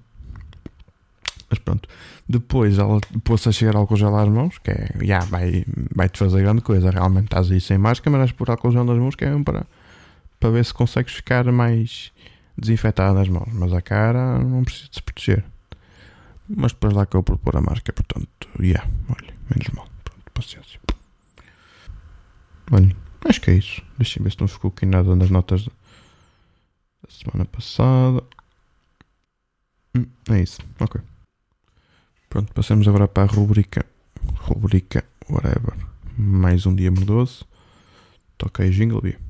Mas 1.49 1.58
pronto. 1.60 1.88
Depois 2.27 2.77
ela 2.77 2.99
pôs 3.23 3.47
a 3.47 3.51
chegar 3.51 3.77
álcool 3.77 3.95
gel 3.95 4.15
às 4.15 4.27
mãos, 4.27 4.58
que 4.58 4.71
é. 4.71 4.89
Yeah, 5.01 5.25
vai, 5.25 5.65
vai 5.95 6.10
te 6.10 6.19
fazer 6.19 6.41
grande 6.41 6.62
coisa. 6.62 6.91
Realmente 6.91 7.25
estás 7.25 7.49
aí 7.49 7.62
sem 7.62 7.77
máscara, 7.77 8.17
mas 8.17 8.34
por 8.34 8.49
álcool 8.49 8.71
gel 8.71 8.84
nas 8.84 8.97
mãos 8.97 9.15
que 9.15 9.23
é 9.23 9.43
para, 9.43 9.65
para 10.39 10.52
ver 10.52 10.65
se 10.65 10.73
consegues 10.73 11.13
ficar 11.13 11.52
mais 11.52 12.12
desinfetado 12.58 13.15
nas 13.15 13.28
mãos. 13.28 13.49
Mas 13.54 13.73
a 13.73 13.82
cara 13.82 14.39
não 14.39 14.63
precisa 14.63 14.89
de 14.89 14.95
se 14.95 15.02
proteger. 15.02 15.43
Mas 16.47 16.71
depois 16.71 16.93
lá 16.93 17.06
que 17.06 17.15
eu 17.15 17.23
propor 17.23 17.58
a 17.58 17.62
máscara, 17.62 17.93
portanto, 17.93 18.49
yeah, 18.60 18.89
olha, 19.10 19.34
menos 19.49 19.69
mal. 19.75 19.88
Pronto, 20.04 20.32
paciência. 20.34 20.80
Olha, 22.71 22.95
acho 23.25 23.41
que 23.41 23.52
é 23.52 23.56
isso. 23.56 23.82
Deixa 23.97 24.21
ver 24.21 24.32
se 24.32 24.39
não 24.39 24.47
ficou 24.47 24.69
aqui 24.75 24.86
nada 24.86 25.15
nas 25.15 25.30
notas 25.30 25.65
da 25.65 27.10
semana 27.10 27.45
passada. 27.45 28.23
Hum, 29.95 30.06
é 30.32 30.41
isso, 30.41 30.60
ok. 30.80 31.02
Pronto, 32.30 32.54
passamos 32.54 32.88
agora 32.88 33.08
para 33.08 33.32
a 33.32 33.36
rubrica. 33.36 33.86
Rubrica, 34.36 35.04
whatever. 35.30 35.75
Mais 36.17 36.65
um 36.65 36.75
dia 36.75 36.91
mordoso. 36.91 37.45
Toca 38.38 38.63
aí 38.63 38.69
jingle, 38.69 39.02
Bia. 39.02 39.29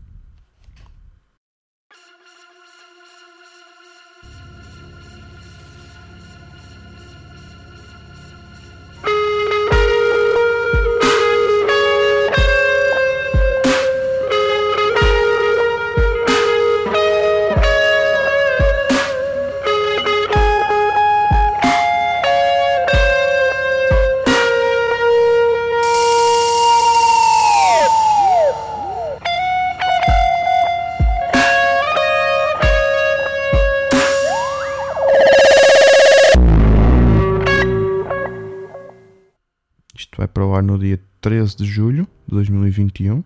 Ar 40.60 40.64
no 40.64 40.78
dia 40.78 41.00
13 41.22 41.58
de 41.58 41.66
julho 41.66 42.08
de 42.28 42.36
2021. 42.36 43.24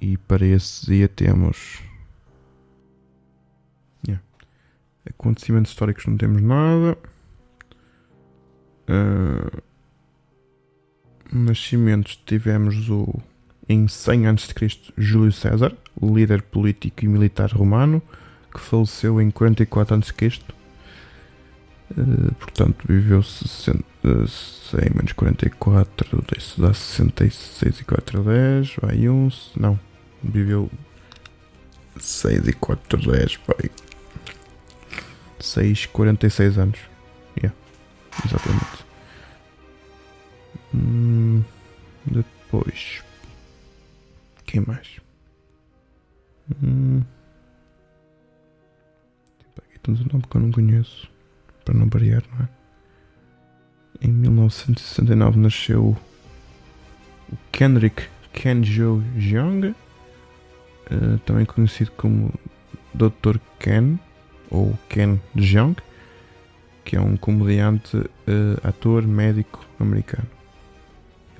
E 0.00 0.16
para 0.18 0.44
esse 0.44 0.86
dia 0.86 1.08
temos. 1.08 1.80
Yeah. 4.06 4.22
Acontecimentos 5.08 5.70
históricos 5.70 6.04
não 6.06 6.16
temos 6.16 6.42
nada. 6.42 6.98
Uh... 8.88 9.62
Nascimentos 11.32 12.20
tivemos 12.26 12.88
o. 12.90 13.20
Em 13.66 13.88
100 13.88 14.26
a.C., 14.26 14.92
Júlio 14.98 15.32
César, 15.32 15.74
líder 16.00 16.42
político 16.42 17.02
e 17.02 17.08
militar 17.08 17.50
romano, 17.50 18.02
que 18.52 18.60
faleceu 18.60 19.18
em 19.22 19.30
44 19.30 19.96
a.C. 19.96 20.12
Uh, 21.90 22.34
portanto, 22.36 22.84
viveu 22.88 23.22
60, 23.22 23.84
100 24.02 24.80
menos 24.94 25.12
44, 25.12 26.24
isso 26.36 26.60
dá 26.60 26.72
66 26.72 27.80
e 27.80 27.84
4 27.84 28.22
10, 28.22 28.76
vai 28.80 29.08
1, 29.08 29.28
não, 29.56 29.78
viveu 30.22 30.70
6 32.00 32.48
e 32.48 32.52
4 32.54 33.12
10, 33.12 33.38
vai 33.46 33.70
6, 35.38 35.86
46 35.86 36.58
anos, 36.58 36.78
yeah, 37.36 37.56
exatamente. 38.24 38.84
Hum, 40.74 41.44
depois. 42.06 43.02
Quem 44.46 44.62
mais? 44.66 45.00
Hum. 46.62 47.02
Aqui 49.56 49.78
temos 49.80 50.00
um 50.00 50.06
nome 50.12 50.24
que 50.28 50.36
eu 50.36 50.40
não 50.40 50.50
conheço. 50.50 51.13
Para 51.64 51.74
não 51.74 51.88
variar, 51.88 52.22
não 52.32 52.44
é? 52.44 52.48
Em 54.02 54.08
1969 54.08 55.38
nasceu 55.38 55.96
o 57.30 57.36
Kendrick 57.52 58.04
Kenjo 58.32 59.02
Jeong, 59.16 59.68
uh, 59.68 61.18
também 61.24 61.44
conhecido 61.44 61.92
como 61.92 62.32
Dr. 62.92 63.38
Ken 63.58 63.98
ou 64.50 64.76
Ken 64.88 65.20
Jeong, 65.36 65.76
que 66.84 66.96
é 66.96 67.00
um 67.00 67.16
comediante, 67.16 67.96
uh, 67.96 68.10
ator, 68.62 69.06
médico 69.06 69.64
americano. 69.80 70.28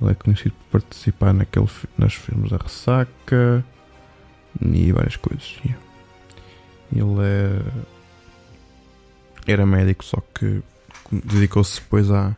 Ele 0.01 0.11
é 0.11 0.15
conhecido 0.15 0.53
por 0.71 0.81
participar 0.81 1.33
naquele, 1.33 1.67
nos 1.97 2.13
filmes 2.15 2.49
da 2.49 2.57
Ressaca 2.57 3.63
e 4.61 4.91
várias 4.91 5.15
coisas. 5.15 5.57
Yeah. 5.63 5.81
Ele 6.91 7.21
é, 7.21 7.61
era 9.51 9.65
médico, 9.65 10.03
só 10.03 10.21
que 10.33 10.61
dedicou-se 11.11 11.79
depois 11.79 12.11
à, 12.11 12.35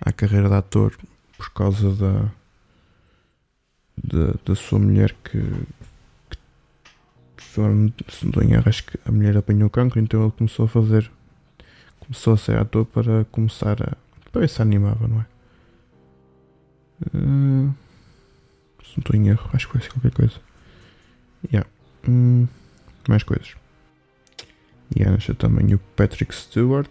à 0.00 0.12
carreira 0.12 0.48
de 0.48 0.54
ator 0.54 0.96
por 1.36 1.50
causa 1.50 1.94
da, 1.94 2.30
da, 4.02 4.34
da 4.44 4.54
sua 4.54 4.78
mulher 4.78 5.14
que, 5.24 5.40
que 7.36 7.44
se 7.44 7.60
não 7.60 7.92
estou 8.08 8.42
em 8.42 8.52
erro, 8.52 8.64
acho 8.66 8.84
que 8.84 8.98
a 9.06 9.12
mulher 9.12 9.36
apanhou 9.36 9.70
cancro, 9.70 10.00
então 10.00 10.22
ele 10.22 10.32
começou 10.32 10.66
a 10.66 10.68
fazer 10.68 11.10
começou 12.00 12.34
a 12.34 12.36
ser 12.36 12.56
ator 12.56 12.84
para 12.86 13.24
começar 13.26 13.80
a 13.82 13.96
para 14.30 14.40
ver 14.42 14.48
se 14.48 14.62
animava, 14.62 15.08
não 15.08 15.20
é? 15.20 15.26
Uh, 17.16 17.74
se 18.84 18.96
não 18.96 18.98
estou 18.98 19.16
em 19.16 19.28
erro, 19.28 19.50
acho 19.52 19.66
que 19.66 19.74
vai 19.74 19.82
ser 19.82 19.90
qualquer 19.90 20.12
coisa. 20.12 20.40
Yeah. 21.52 21.68
Hum, 22.08 22.46
mais 23.08 23.22
coisas. 23.22 23.54
E 24.94 25.04
nasceu 25.04 25.34
também 25.34 25.74
o 25.74 25.78
Patrick 25.96 26.34
Stewart 26.34 26.90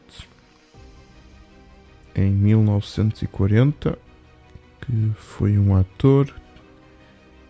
em 2.15 2.31
1940, 2.31 3.97
que 4.81 5.11
foi 5.17 5.57
um 5.57 5.75
ator 5.75 6.33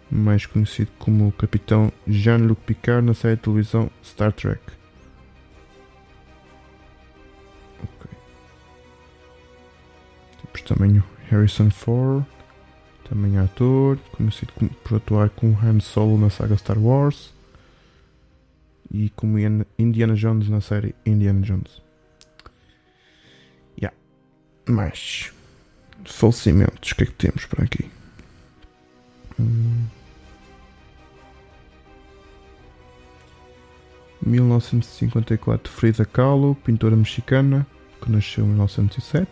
mais 0.10 0.46
conhecido 0.46 0.92
como 0.98 1.28
o 1.28 1.32
Capitão 1.32 1.92
Jean-Luc 2.08 2.62
Picard 2.62 3.06
na 3.06 3.14
série 3.14 3.36
de 3.36 3.44
televisão 3.44 3.92
Star 4.04 4.34
Trek. 4.34 4.62
Ok. 7.84 8.12
Temos 10.42 10.62
também 10.64 10.98
o 10.98 11.04
Harrison 11.30 11.70
Ford, 11.70 12.26
também 13.08 13.38
ator, 13.38 14.00
conhecido 14.12 14.52
por 14.84 14.98
atuar 14.98 15.30
com 15.30 15.56
Han 15.64 15.80
Solo 15.80 16.18
na 16.18 16.32
saga 16.32 16.58
Star 16.58 16.80
Wars 16.80 17.38
e 18.92 19.10
como 19.12 19.38
Indiana 19.78 20.16
Jones 20.16 20.50
na 20.50 20.62
série 20.62 20.96
Indiana 21.06 21.42
Jones. 21.42 21.82
Yeah. 23.78 23.96
Mais 24.68 25.32
falecimentos, 26.06 26.92
o 26.92 26.96
que 26.96 27.04
é 27.04 27.06
que 27.06 27.14
temos 27.14 27.46
por 27.46 27.64
aqui? 27.64 27.90
Hum. 29.40 29.86
1954 34.26 35.72
Frida 35.72 36.06
Kahlo, 36.06 36.56
pintora 36.56 36.96
mexicana, 36.96 37.66
que 38.02 38.12
nasceu 38.12 38.44
em 38.44 38.50
1907. 38.50 39.28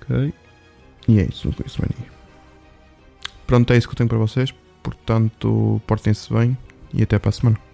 Ok. 0.00 0.34
E 1.08 1.18
é 1.18 1.24
isso, 1.24 1.48
não 1.48 1.54
conheço. 1.54 1.82
Pronto, 3.46 3.72
é 3.72 3.76
isso 3.76 3.88
que 3.88 3.92
eu 3.92 3.96
tenho 3.96 4.08
para 4.08 4.18
vocês. 4.18 4.54
Portanto, 4.82 5.80
portem-se 5.86 6.32
bem 6.32 6.56
e 6.92 7.02
até 7.02 7.18
para 7.18 7.28
a 7.28 7.32
semana. 7.32 7.69